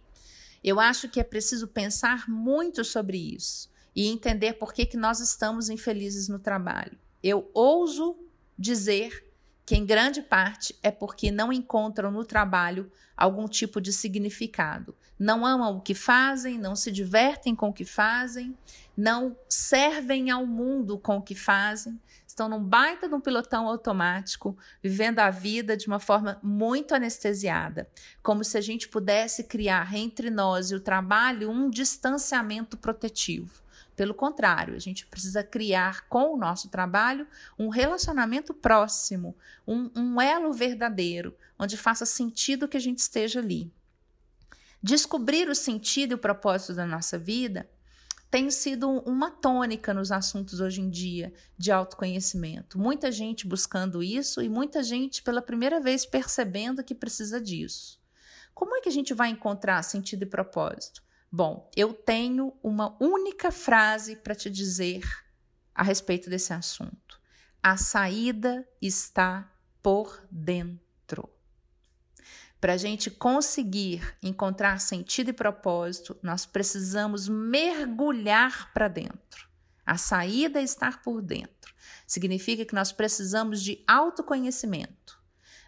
eu 0.63 0.79
acho 0.79 1.07
que 1.09 1.19
é 1.19 1.23
preciso 1.23 1.67
pensar 1.67 2.27
muito 2.27 2.83
sobre 2.83 3.17
isso 3.17 3.69
e 3.95 4.07
entender 4.07 4.53
por 4.53 4.73
que, 4.73 4.85
que 4.85 4.97
nós 4.97 5.19
estamos 5.19 5.69
infelizes 5.69 6.27
no 6.27 6.39
trabalho. 6.39 6.97
Eu 7.21 7.49
ouso 7.53 8.17
dizer 8.57 9.31
que 9.65 9.75
em 9.75 9.85
grande 9.85 10.21
parte 10.21 10.75
é 10.81 10.89
porque 10.89 11.31
não 11.31 11.53
encontram 11.53 12.11
no 12.11 12.25
trabalho 12.25 12.91
algum 13.15 13.47
tipo 13.47 13.79
de 13.79 13.93
significado. 13.93 14.95
Não 15.17 15.45
amam 15.45 15.77
o 15.77 15.81
que 15.81 15.95
fazem, 15.95 16.57
não 16.57 16.75
se 16.75 16.91
divertem 16.91 17.55
com 17.55 17.69
o 17.69 17.73
que 17.73 17.85
fazem, 17.85 18.57
não 18.97 19.35
servem 19.47 20.29
ao 20.29 20.45
mundo 20.45 20.97
com 20.97 21.17
o 21.17 21.21
que 21.21 21.35
fazem, 21.35 21.99
estão 22.27 22.49
num 22.49 22.61
baita 22.61 23.07
de 23.07 23.15
um 23.15 23.21
pilotão 23.21 23.65
automático, 23.65 24.57
vivendo 24.83 25.19
a 25.19 25.29
vida 25.29 25.77
de 25.77 25.87
uma 25.87 25.99
forma 25.99 26.37
muito 26.43 26.93
anestesiada, 26.93 27.89
como 28.21 28.43
se 28.43 28.57
a 28.57 28.61
gente 28.61 28.89
pudesse 28.89 29.45
criar 29.45 29.95
entre 29.95 30.29
nós 30.29 30.69
e 30.69 30.75
o 30.75 30.81
trabalho 30.81 31.49
um 31.49 31.69
distanciamento 31.69 32.75
protetivo. 32.75 33.63
Pelo 33.95 34.13
contrário, 34.13 34.75
a 34.75 34.79
gente 34.79 35.05
precisa 35.05 35.41
criar 35.41 36.09
com 36.09 36.33
o 36.33 36.37
nosso 36.37 36.67
trabalho 36.67 37.25
um 37.57 37.69
relacionamento 37.69 38.53
próximo, 38.53 39.33
um, 39.65 39.89
um 39.95 40.19
elo 40.19 40.51
verdadeiro, 40.51 41.33
onde 41.57 41.77
faça 41.77 42.05
sentido 42.05 42.67
que 42.67 42.75
a 42.75 42.81
gente 42.81 42.99
esteja 42.99 43.39
ali. 43.39 43.71
Descobrir 44.87 45.49
o 45.49 45.55
sentido 45.55 46.11
e 46.11 46.13
o 46.13 46.19
propósito 46.19 46.75
da 46.75 46.85
nossa 46.85 47.17
vida 47.17 47.67
tem 48.29 48.51
sido 48.51 48.87
uma 48.99 49.31
tônica 49.31 49.91
nos 49.95 50.11
assuntos 50.11 50.59
hoje 50.59 50.79
em 50.79 50.91
dia 50.91 51.33
de 51.57 51.71
autoconhecimento. 51.71 52.77
Muita 52.77 53.11
gente 53.11 53.47
buscando 53.47 54.03
isso 54.03 54.43
e 54.43 54.47
muita 54.47 54.83
gente 54.83 55.23
pela 55.23 55.41
primeira 55.41 55.81
vez 55.81 56.05
percebendo 56.05 56.83
que 56.83 56.93
precisa 56.93 57.41
disso. 57.41 57.99
Como 58.53 58.75
é 58.75 58.81
que 58.81 58.87
a 58.87 58.91
gente 58.91 59.11
vai 59.11 59.29
encontrar 59.29 59.81
sentido 59.81 60.21
e 60.21 60.27
propósito? 60.27 61.01
Bom, 61.31 61.67
eu 61.75 61.91
tenho 61.91 62.53
uma 62.61 62.95
única 63.01 63.49
frase 63.49 64.15
para 64.15 64.35
te 64.35 64.51
dizer 64.51 65.01
a 65.73 65.81
respeito 65.81 66.29
desse 66.29 66.53
assunto. 66.53 67.19
A 67.63 67.75
saída 67.75 68.63
está 68.79 69.51
por 69.81 70.23
dentro. 70.29 70.84
Para 72.65 72.73
a 72.73 72.77
gente 72.77 73.11
conseguir 73.11 74.17
encontrar 74.23 74.79
sentido 74.79 75.29
e 75.29 75.33
propósito, 75.33 76.17
nós 76.23 76.47
precisamos 76.47 77.29
mergulhar 77.29 78.73
para 78.73 78.87
dentro. 78.87 79.47
A 79.85 79.99
saída 79.99 80.59
é 80.59 80.63
estar 80.63 81.03
por 81.03 81.21
dentro. 81.21 81.75
Significa 82.07 82.65
que 82.65 82.73
nós 82.73 82.91
precisamos 82.91 83.61
de 83.61 83.83
autoconhecimento. 83.87 85.21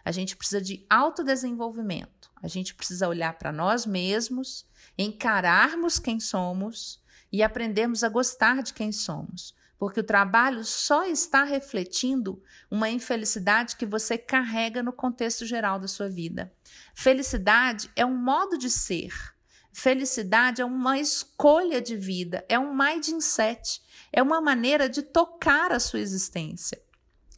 A 0.04 0.10
gente 0.10 0.36
precisa 0.36 0.60
de 0.60 0.84
autodesenvolvimento. 0.90 2.32
A 2.42 2.48
gente 2.48 2.74
precisa 2.74 3.06
olhar 3.06 3.38
para 3.38 3.52
nós 3.52 3.86
mesmos, 3.86 4.66
encararmos 4.98 6.00
quem 6.00 6.18
somos 6.18 7.00
e 7.30 7.44
aprendermos 7.44 8.02
a 8.02 8.08
gostar 8.08 8.60
de 8.60 8.74
quem 8.74 8.90
somos 8.90 9.54
porque 9.78 10.00
o 10.00 10.04
trabalho 10.04 10.64
só 10.64 11.06
está 11.06 11.44
refletindo 11.44 12.42
uma 12.70 12.90
infelicidade 12.90 13.76
que 13.76 13.86
você 13.86 14.18
carrega 14.18 14.82
no 14.82 14.92
contexto 14.92 15.46
geral 15.46 15.78
da 15.78 15.86
sua 15.86 16.08
vida. 16.08 16.52
Felicidade 16.94 17.88
é 17.94 18.04
um 18.04 18.16
modo 18.16 18.58
de 18.58 18.68
ser. 18.68 19.12
Felicidade 19.72 20.60
é 20.60 20.64
uma 20.64 20.98
escolha 20.98 21.80
de 21.80 21.96
vida, 21.96 22.44
é 22.48 22.58
um 22.58 22.74
mindset, 22.74 23.80
é 24.12 24.20
uma 24.20 24.40
maneira 24.40 24.88
de 24.88 25.02
tocar 25.02 25.70
a 25.70 25.78
sua 25.78 26.00
existência. 26.00 26.82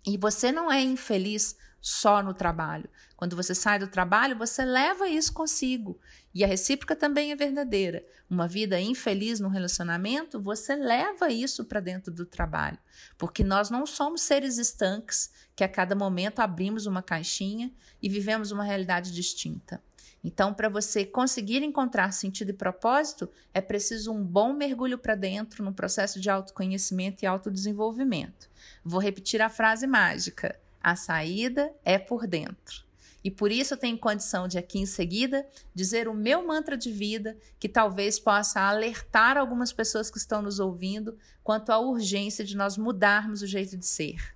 E 0.06 0.16
você 0.16 0.50
não 0.50 0.72
é 0.72 0.80
infeliz 0.80 1.54
só 1.80 2.22
no 2.22 2.32
trabalho. 2.32 2.88
Quando 3.16 3.36
você 3.36 3.54
sai 3.54 3.78
do 3.78 3.86
trabalho, 3.86 4.38
você 4.38 4.64
leva 4.64 5.06
isso 5.06 5.34
consigo. 5.34 6.00
E 6.34 6.44
a 6.44 6.46
recíproca 6.46 6.94
também 6.94 7.32
é 7.32 7.36
verdadeira. 7.36 8.04
Uma 8.28 8.46
vida 8.46 8.80
infeliz 8.80 9.40
no 9.40 9.48
relacionamento, 9.48 10.40
você 10.40 10.76
leva 10.76 11.30
isso 11.30 11.64
para 11.64 11.80
dentro 11.80 12.12
do 12.12 12.24
trabalho. 12.24 12.78
Porque 13.18 13.42
nós 13.42 13.70
não 13.70 13.84
somos 13.84 14.22
seres 14.22 14.56
estanques 14.56 15.30
que 15.56 15.64
a 15.64 15.68
cada 15.68 15.94
momento 15.94 16.40
abrimos 16.40 16.86
uma 16.86 17.02
caixinha 17.02 17.72
e 18.00 18.08
vivemos 18.08 18.52
uma 18.52 18.64
realidade 18.64 19.12
distinta. 19.12 19.82
Então, 20.22 20.52
para 20.52 20.68
você 20.68 21.04
conseguir 21.04 21.62
encontrar 21.62 22.12
sentido 22.12 22.50
e 22.50 22.54
propósito, 22.54 23.28
é 23.54 23.60
preciso 23.60 24.12
um 24.12 24.22
bom 24.22 24.52
mergulho 24.52 24.98
para 24.98 25.14
dentro 25.14 25.64
no 25.64 25.72
processo 25.72 26.20
de 26.20 26.28
autoconhecimento 26.28 27.24
e 27.24 27.26
autodesenvolvimento. 27.26 28.48
Vou 28.84 29.00
repetir 29.00 29.40
a 29.40 29.48
frase 29.48 29.86
mágica 29.86 30.58
a 30.82 30.96
saída 30.96 31.70
é 31.84 31.98
por 31.98 32.26
dentro. 32.26 32.89
E 33.22 33.30
por 33.30 33.52
isso 33.52 33.74
eu 33.74 33.78
tenho 33.78 33.98
condição 33.98 34.48
de 34.48 34.58
aqui 34.58 34.78
em 34.78 34.86
seguida 34.86 35.46
dizer 35.74 36.08
o 36.08 36.14
meu 36.14 36.46
mantra 36.46 36.76
de 36.76 36.90
vida, 36.90 37.36
que 37.58 37.68
talvez 37.68 38.18
possa 38.18 38.60
alertar 38.60 39.36
algumas 39.36 39.72
pessoas 39.72 40.10
que 40.10 40.18
estão 40.18 40.40
nos 40.40 40.58
ouvindo 40.58 41.18
quanto 41.42 41.70
à 41.70 41.78
urgência 41.78 42.44
de 42.44 42.56
nós 42.56 42.78
mudarmos 42.78 43.42
o 43.42 43.46
jeito 43.46 43.76
de 43.76 43.86
ser. 43.86 44.34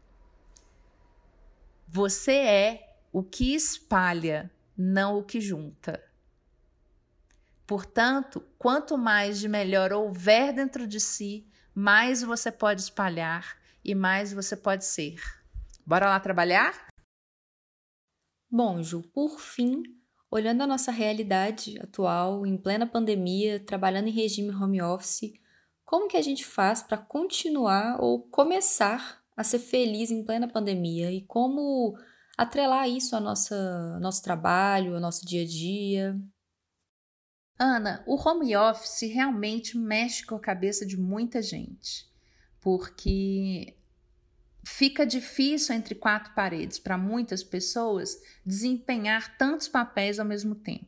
Você 1.89 2.33
é 2.33 2.97
o 3.13 3.23
que 3.23 3.55
espalha, 3.55 4.51
não 4.77 5.19
o 5.19 5.25
que 5.25 5.41
junta. 5.41 6.03
Portanto, 7.67 8.45
quanto 8.59 8.99
mais 8.99 9.39
de 9.39 9.49
melhor 9.49 9.93
houver 9.93 10.53
dentro 10.53 10.87
de 10.87 11.01
si, 11.01 11.47
mais 11.75 12.23
você 12.23 12.53
pode 12.53 12.83
espalhar 12.83 13.57
e 13.85 13.95
mais 13.95 14.33
você 14.33 14.57
pode 14.57 14.85
ser. 14.85 15.17
Bora 15.87 16.09
lá 16.09 16.21
trabalhar? 16.21 16.84
Bom, 18.57 18.81
Ju, 18.81 19.03
por 19.13 19.41
fim, 19.41 19.83
olhando 20.31 20.63
a 20.63 20.67
nossa 20.69 20.93
realidade 20.93 21.77
atual, 21.83 22.47
em 22.47 22.57
plena 22.57 22.87
pandemia, 22.87 23.59
trabalhando 23.59 24.07
em 24.07 24.13
regime 24.13 24.55
home 24.55 24.81
office, 24.81 25.33
como 25.85 26.07
que 26.07 26.17
a 26.17 26.23
gente 26.23 26.45
faz 26.45 26.81
para 26.81 26.97
continuar 26.97 28.01
ou 28.01 28.23
começar 28.29 29.21
a 29.37 29.43
ser 29.43 29.59
feliz 29.59 30.13
em 30.13 30.25
plena 30.25 30.47
pandemia 30.47 31.11
e 31.11 31.23
como 31.23 31.99
atrelar 32.39 32.89
isso 32.89 33.17
ao 33.17 33.21
nosso, 33.21 33.57
nosso 34.01 34.23
trabalho, 34.23 34.95
ao 34.95 35.01
nosso 35.01 35.27
dia 35.27 35.43
a 35.43 35.47
dia? 35.47 36.17
Ana, 37.59 38.05
o 38.07 38.15
home 38.15 38.55
office 38.55 39.13
realmente 39.13 39.77
mexe 39.77 40.25
com 40.25 40.37
a 40.37 40.41
cabeça 40.41 40.87
de 40.87 40.97
muita 40.97 41.43
gente, 41.43 42.09
porque 42.61 43.77
fica 44.65 45.05
difícil 45.05 45.75
entre 45.75 45.95
quatro 45.95 46.33
paredes 46.35 46.79
para 46.79 46.97
muitas 46.97 47.43
pessoas 47.43 48.21
desempenhar 48.45 49.37
tantos 49.37 49.69
papéis 49.69 50.19
ao 50.19 50.27
mesmo 50.27 50.55
tempo. 50.55 50.87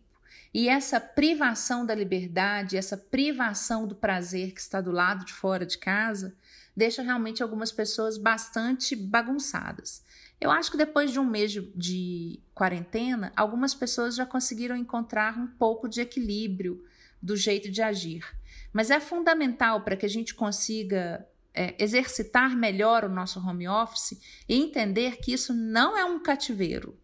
E 0.52 0.68
essa 0.68 0.98
privação 0.98 1.84
da 1.84 1.94
liberdade, 1.94 2.78
essa 2.78 2.96
privação 2.96 3.86
do 3.86 3.94
prazer 3.94 4.52
que 4.52 4.60
está 4.60 4.80
do 4.80 4.90
lado 4.90 5.24
de 5.24 5.32
fora 5.32 5.66
de 5.66 5.76
casa, 5.76 6.34
deixa 6.74 7.02
realmente 7.02 7.42
algumas 7.42 7.70
pessoas 7.70 8.16
bastante 8.16 8.96
bagunçadas. 8.96 10.02
Eu 10.40 10.50
acho 10.50 10.70
que 10.70 10.76
depois 10.78 11.10
de 11.10 11.18
um 11.18 11.24
mês 11.24 11.52
de, 11.52 12.40
quarentena, 12.54 13.32
algumas 13.36 13.74
pessoas 13.74 14.14
já 14.14 14.24
conseguiram 14.24 14.76
encontrar 14.76 15.38
um 15.38 15.46
pouco 15.46 15.88
de 15.88 16.00
equilíbrio 16.00 16.82
do 17.20 17.36
jeito 17.36 17.70
de 17.70 17.82
agir. 17.82 18.24
Mas 18.72 18.90
é 18.90 19.00
fundamental 19.00 19.82
para 19.82 19.96
que 19.96 20.06
a 20.06 20.08
gente 20.08 20.34
consiga 20.34 21.26
é, 21.56 21.74
exercitar 21.78 22.54
melhor 22.56 23.04
o 23.04 23.08
nosso 23.08 23.40
home 23.40 23.66
office 23.66 24.20
e 24.48 24.54
entender 24.54 25.16
que 25.16 25.32
isso 25.32 25.54
não 25.54 25.96
é 25.96 26.04
um 26.04 26.20
cativeiro. 26.20 26.98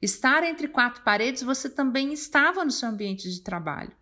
Estar 0.00 0.42
entre 0.44 0.68
quatro 0.68 1.02
paredes, 1.02 1.42
você 1.42 1.68
também 1.68 2.12
estava 2.12 2.64
no 2.64 2.70
seu 2.70 2.88
ambiente 2.88 3.30
de 3.30 3.40
trabalho. 3.40 3.92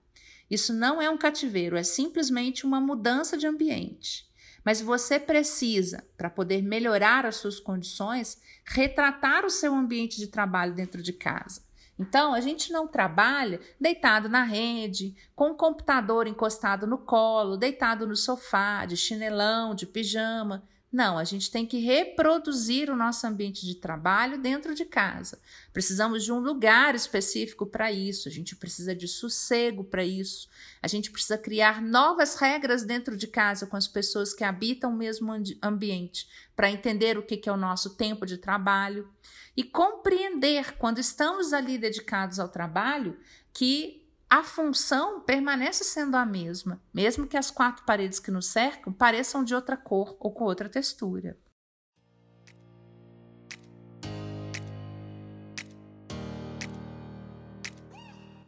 Isso 0.51 0.73
não 0.73 1.03
é 1.03 1.11
um 1.11 1.19
cativeiro, 1.19 1.77
é 1.77 1.83
simplesmente 1.83 2.65
uma 2.65 2.81
mudança 2.81 3.37
de 3.37 3.47
ambiente. 3.47 4.27
Mas 4.65 4.81
você 4.81 5.19
precisa, 5.19 6.05
para 6.17 6.31
poder 6.31 6.63
melhorar 6.63 7.25
as 7.25 7.37
suas 7.37 7.59
condições, 7.59 8.41
retratar 8.65 9.45
o 9.45 9.51
seu 9.51 9.75
ambiente 9.75 10.19
de 10.19 10.27
trabalho 10.27 10.75
dentro 10.75 11.03
de 11.03 11.13
casa. 11.13 11.66
Então, 11.99 12.35
a 12.35 12.41
gente 12.41 12.73
não 12.73 12.87
trabalha 12.87 13.61
deitado 13.81 14.29
na 14.29 14.45
rede, 14.45 15.17
com 15.35 15.51
o 15.51 15.57
computador 15.57 16.27
encostado 16.27 16.87
no 16.87 16.99
colo, 16.99 17.57
deitado 17.57 18.07
no 18.07 18.15
sofá, 18.15 18.85
de 18.85 18.97
chinelão, 18.97 19.75
de 19.75 19.87
pijama. 19.87 20.63
Não, 20.97 21.19
a 21.19 21.25
gente 21.25 21.51
tem 21.51 21.67
que 21.67 21.77
reproduzir 21.77 22.89
o 22.89 22.97
nosso 22.97 23.27
ambiente 23.27 23.67
de 23.67 23.75
trabalho 23.75 24.41
dentro 24.41 24.75
de 24.75 24.87
casa. 24.87 25.39
Precisamos 25.71 26.25
de 26.25 26.33
um 26.33 26.39
lugar 26.39 26.95
específico 26.95 27.67
para 27.67 27.93
isso, 27.93 28.31
a 28.31 28.33
gente 28.33 28.57
precisa 28.57 28.95
de 28.95 29.07
sossego 29.07 29.85
para 29.85 30.03
isso, 30.03 30.49
a 30.81 30.89
gente 30.89 31.11
precisa 31.11 31.37
criar 31.37 31.83
novas 31.83 32.37
regras 32.37 32.83
dentro 32.83 33.15
de 33.15 33.27
casa 33.27 33.67
com 33.67 33.77
as 33.77 33.87
pessoas 33.87 34.33
que 34.33 34.43
habitam 34.43 34.91
o 34.91 34.97
mesmo 34.97 35.31
ambiente, 35.63 36.27
para 36.57 36.71
entender 36.71 37.19
o 37.19 37.23
que 37.23 37.47
é 37.47 37.53
o 37.53 37.59
nosso 37.59 37.95
tempo 37.95 38.25
de 38.25 38.39
trabalho 38.39 39.07
e 39.55 39.63
compreender, 39.63 40.79
quando 40.79 40.99
estamos 40.99 41.53
ali 41.53 41.77
dedicados 41.77 42.39
ao 42.39 42.49
trabalho, 42.49 43.19
que 43.53 44.06
a 44.29 44.43
função 44.43 45.21
permanece 45.21 45.85
sendo 45.85 46.17
a 46.17 46.27
mesma, 46.27 46.83
mesmo 46.93 47.27
que 47.27 47.37
as 47.37 47.51
quatro 47.51 47.85
paredes 47.85 48.19
que 48.19 48.31
nos 48.31 48.47
cercam 48.47 48.93
pareçam 48.93 49.45
de 49.45 49.55
outra 49.55 49.77
cor 49.77 50.17
ou 50.19 50.33
com 50.33 50.45
outra 50.45 50.69
textura. 50.69 51.37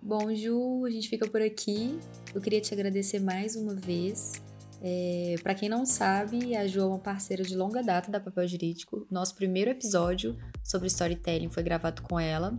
Bom, 0.03 0.35
Ju, 0.35 0.85
a 0.87 0.91
gente 0.91 1.09
fica 1.09 1.29
por 1.29 1.43
aqui. 1.43 1.99
Eu 2.35 2.41
queria 2.41 2.61
te 2.61 2.73
agradecer 2.73 3.21
mais 3.21 3.55
uma 3.55 3.75
vez 3.75 4.33
é, 4.81 5.35
para 5.43 5.55
quem 5.55 5.69
não 5.69 5.85
sabe, 5.85 6.55
a 6.57 6.67
Ju 6.67 6.81
é 6.81 6.85
uma 6.85 6.99
parceira 6.99 7.43
de 7.43 7.57
longa 7.57 7.83
data 7.83 8.11
da 8.11 8.21
Papel 8.21 8.47
Jurídico. 8.47 9.07
Nosso 9.11 9.35
primeiro 9.35 9.71
episódio 9.71 10.37
sobre 10.63 10.87
storytelling 10.87 11.51
foi 11.51 11.63
gravado 11.63 12.03
com 12.03 12.19
ela. 12.19 12.57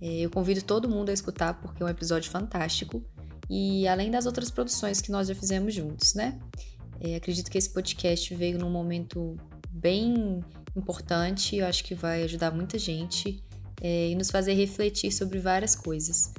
É, 0.00 0.20
eu 0.20 0.30
convido 0.30 0.62
todo 0.62 0.88
mundo 0.88 1.10
a 1.10 1.12
escutar 1.12 1.54
porque 1.60 1.82
é 1.82 1.86
um 1.86 1.88
episódio 1.88 2.30
fantástico. 2.30 3.02
E 3.48 3.86
além 3.86 4.10
das 4.10 4.26
outras 4.26 4.50
produções 4.50 5.00
que 5.00 5.10
nós 5.10 5.28
já 5.28 5.34
fizemos 5.34 5.72
juntos, 5.72 6.14
né? 6.14 6.38
É, 7.00 7.16
acredito 7.16 7.50
que 7.50 7.58
esse 7.58 7.70
podcast 7.70 8.34
veio 8.34 8.58
num 8.58 8.70
momento 8.70 9.36
bem 9.70 10.42
importante. 10.76 11.56
Eu 11.56 11.66
acho 11.66 11.84
que 11.84 11.94
vai 11.94 12.24
ajudar 12.24 12.50
muita 12.50 12.78
gente 12.78 13.42
é, 13.80 14.08
e 14.08 14.14
nos 14.14 14.30
fazer 14.30 14.54
refletir 14.54 15.12
sobre 15.12 15.38
várias 15.38 15.74
coisas. 15.74 16.32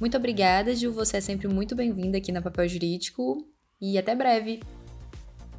Muito 0.00 0.16
obrigada, 0.16 0.74
Ju. 0.74 0.92
Você 0.92 1.16
é 1.16 1.20
sempre 1.20 1.48
muito 1.48 1.74
bem-vinda 1.74 2.18
aqui 2.18 2.32
na 2.32 2.42
Papel 2.42 2.68
Jurídico 2.68 3.46
e 3.80 3.98
até 3.98 4.14
breve. 4.14 4.60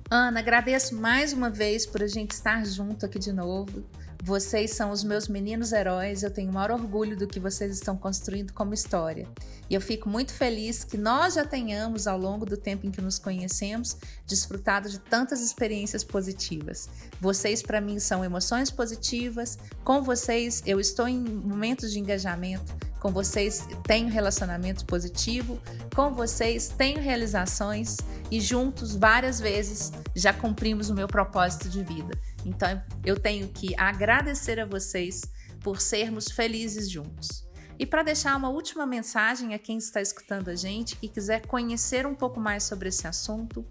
Ana, 0.10 0.40
agradeço 0.40 0.96
mais 0.96 1.34
uma 1.34 1.50
vez 1.50 1.86
por 1.86 2.04
a 2.04 2.08
gente 2.08 2.32
estar 2.32 2.64
junto 2.66 3.06
aqui 3.06 3.18
de 3.18 3.34
novo. 3.34 3.84
Vocês 4.26 4.72
são 4.72 4.90
os 4.90 5.04
meus 5.04 5.28
meninos 5.28 5.72
heróis, 5.72 6.24
eu 6.24 6.32
tenho 6.32 6.50
o 6.50 6.54
maior 6.54 6.72
orgulho 6.72 7.16
do 7.16 7.28
que 7.28 7.40
vocês 7.40 7.72
estão 7.72 7.96
construindo 7.96 8.54
como 8.54 8.74
história. 8.74 9.28
E 9.70 9.76
eu 9.76 9.80
fico 9.80 10.10
muito 10.10 10.34
feliz 10.34 10.84
que 10.84 10.98
nós 10.98 11.36
já 11.36 11.46
tenhamos, 11.46 12.08
ao 12.08 12.18
longo 12.18 12.44
do 12.44 12.58
tempo 12.58 12.88
em 12.88 12.92
que 12.92 13.04
nos 13.04 13.20
conhecemos, 13.20 13.96
desfrutado 14.26 14.90
de 14.90 14.98
tantas 14.98 15.42
experiências 15.42 16.04
positivas. 16.04 16.90
Vocês, 17.22 17.62
para 17.62 17.80
mim, 17.80 18.00
são 18.00 18.26
emoções 18.26 18.72
positivas. 18.72 19.60
Com 19.84 20.02
vocês, 20.02 20.64
eu 20.66 20.80
estou 20.80 21.08
em 21.08 21.20
momentos 21.20 21.92
de 21.92 22.00
engajamento 22.00 22.74
com 23.06 23.12
vocês 23.12 23.68
tenho 23.86 24.10
relacionamento 24.10 24.84
positivo, 24.84 25.60
com 25.96 26.12
vocês 26.16 26.70
tenho 26.76 27.00
realizações 27.00 27.98
e 28.32 28.42
juntos 28.42 28.96
várias 28.96 29.40
vezes 29.40 29.92
já 30.16 30.34
cumprimos 30.34 30.90
o 30.90 30.96
meu 30.96 31.08
propósito 31.08 31.70
de 31.70 31.84
vida. 31.84 32.18
Então 32.46 32.82
eu 33.04 33.20
tenho 33.20 33.50
que 33.50 33.76
agradecer 33.76 34.60
a 34.60 34.66
vocês 34.66 35.24
por 35.62 35.82
sermos 35.82 36.30
felizes 36.30 36.90
juntos. 36.90 37.44
E 37.78 37.86
para 37.86 38.04
deixar 38.04 38.38
uma 38.38 38.50
última 38.50 38.86
mensagem 38.86 39.54
a 39.54 39.60
quem 39.60 39.78
está 39.78 40.02
escutando 40.02 40.48
a 40.50 40.56
gente 40.56 40.98
e 41.02 41.10
quiser 41.10 41.46
conhecer 41.46 42.06
um 42.06 42.16
pouco 42.16 42.40
mais 42.40 42.64
sobre 42.64 42.88
esse 42.88 43.06
assunto, 43.06 43.66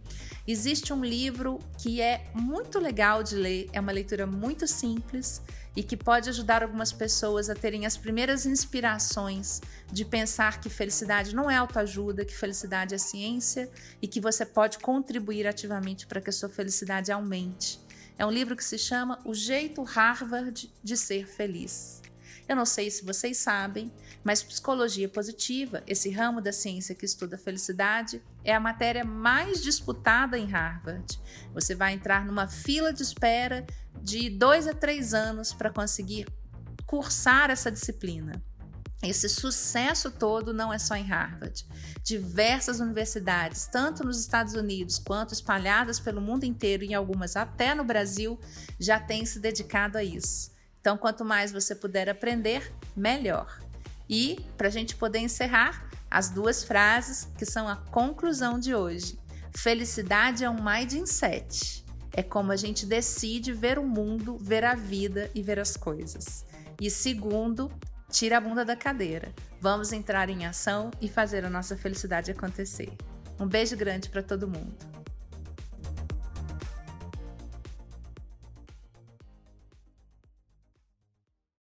existe 0.46 0.92
um 0.92 1.02
livro 1.02 1.58
que 1.78 2.02
é 2.02 2.26
muito 2.34 2.78
legal 2.78 3.22
de 3.22 3.34
ler, 3.34 3.70
é 3.72 3.80
uma 3.80 3.92
leitura 3.92 4.26
muito 4.26 4.66
simples 4.66 5.40
e 5.74 5.82
que 5.82 5.96
pode 5.96 6.28
ajudar 6.28 6.62
algumas 6.62 6.92
pessoas 6.92 7.48
a 7.48 7.54
terem 7.54 7.86
as 7.86 7.96
primeiras 7.96 8.44
inspirações 8.44 9.60
de 9.90 10.04
pensar 10.04 10.60
que 10.60 10.68
felicidade 10.68 11.34
não 11.34 11.50
é 11.50 11.56
autoajuda, 11.56 12.24
que 12.24 12.36
felicidade 12.36 12.94
é 12.94 12.98
ciência 12.98 13.70
e 14.02 14.06
que 14.06 14.20
você 14.20 14.44
pode 14.44 14.78
contribuir 14.78 15.46
ativamente 15.46 16.06
para 16.06 16.20
que 16.20 16.30
a 16.30 16.32
sua 16.32 16.48
felicidade 16.48 17.10
aumente. 17.10 17.83
É 18.16 18.24
um 18.24 18.30
livro 18.30 18.54
que 18.54 18.64
se 18.64 18.78
chama 18.78 19.18
O 19.24 19.34
Jeito 19.34 19.82
Harvard 19.82 20.72
de 20.82 20.96
Ser 20.96 21.26
Feliz. 21.26 22.00
Eu 22.48 22.54
não 22.54 22.66
sei 22.66 22.90
se 22.90 23.04
vocês 23.04 23.38
sabem, 23.38 23.90
mas 24.22 24.42
psicologia 24.42 25.08
positiva, 25.08 25.82
esse 25.86 26.10
ramo 26.10 26.40
da 26.40 26.52
ciência 26.52 26.94
que 26.94 27.04
estuda 27.04 27.36
a 27.36 27.38
felicidade, 27.38 28.22
é 28.44 28.54
a 28.54 28.60
matéria 28.60 29.04
mais 29.04 29.62
disputada 29.62 30.38
em 30.38 30.46
Harvard. 30.46 31.18
Você 31.52 31.74
vai 31.74 31.94
entrar 31.94 32.24
numa 32.24 32.46
fila 32.46 32.92
de 32.92 33.02
espera 33.02 33.66
de 34.00 34.30
dois 34.30 34.68
a 34.68 34.74
três 34.74 35.12
anos 35.14 35.52
para 35.52 35.70
conseguir 35.70 36.28
cursar 36.86 37.50
essa 37.50 37.70
disciplina. 37.72 38.40
Esse 39.08 39.28
sucesso 39.28 40.10
todo 40.10 40.52
não 40.52 40.72
é 40.72 40.78
só 40.78 40.94
em 40.96 41.04
Harvard. 41.04 41.66
Diversas 42.02 42.80
universidades, 42.80 43.66
tanto 43.66 44.04
nos 44.04 44.18
Estados 44.18 44.54
Unidos 44.54 44.98
quanto 44.98 45.34
espalhadas 45.34 46.00
pelo 46.00 46.20
mundo 46.20 46.44
inteiro 46.44 46.84
e 46.84 46.94
algumas 46.94 47.36
até 47.36 47.74
no 47.74 47.84
Brasil, 47.84 48.38
já 48.78 48.98
têm 48.98 49.26
se 49.26 49.38
dedicado 49.38 49.98
a 49.98 50.04
isso. 50.04 50.52
Então, 50.80 50.96
quanto 50.96 51.24
mais 51.24 51.52
você 51.52 51.74
puder 51.74 52.08
aprender, 52.08 52.72
melhor. 52.94 53.60
E, 54.08 54.38
para 54.56 54.68
a 54.68 54.70
gente 54.70 54.96
poder 54.96 55.18
encerrar, 55.18 55.88
as 56.10 56.30
duas 56.30 56.62
frases 56.62 57.26
que 57.36 57.44
são 57.44 57.68
a 57.68 57.76
conclusão 57.76 58.58
de 58.58 58.74
hoje. 58.74 59.18
Felicidade 59.56 60.44
é 60.44 60.50
um 60.50 60.62
mindset. 60.62 61.84
É 62.12 62.22
como 62.22 62.52
a 62.52 62.56
gente 62.56 62.86
decide 62.86 63.52
ver 63.52 63.78
o 63.78 63.86
mundo, 63.86 64.38
ver 64.38 64.64
a 64.64 64.74
vida 64.74 65.30
e 65.34 65.42
ver 65.42 65.58
as 65.58 65.76
coisas. 65.76 66.44
E 66.80 66.88
segundo, 66.88 67.72
tira 68.14 68.38
a 68.38 68.40
bunda 68.40 68.64
da 68.64 68.76
cadeira. 68.76 69.34
Vamos 69.60 69.92
entrar 69.92 70.30
em 70.30 70.46
ação 70.46 70.92
e 71.00 71.08
fazer 71.08 71.44
a 71.44 71.50
nossa 71.50 71.76
felicidade 71.76 72.30
acontecer. 72.30 72.92
Um 73.40 73.46
beijo 73.46 73.76
grande 73.76 74.08
para 74.08 74.22
todo 74.22 74.46
mundo. 74.46 75.03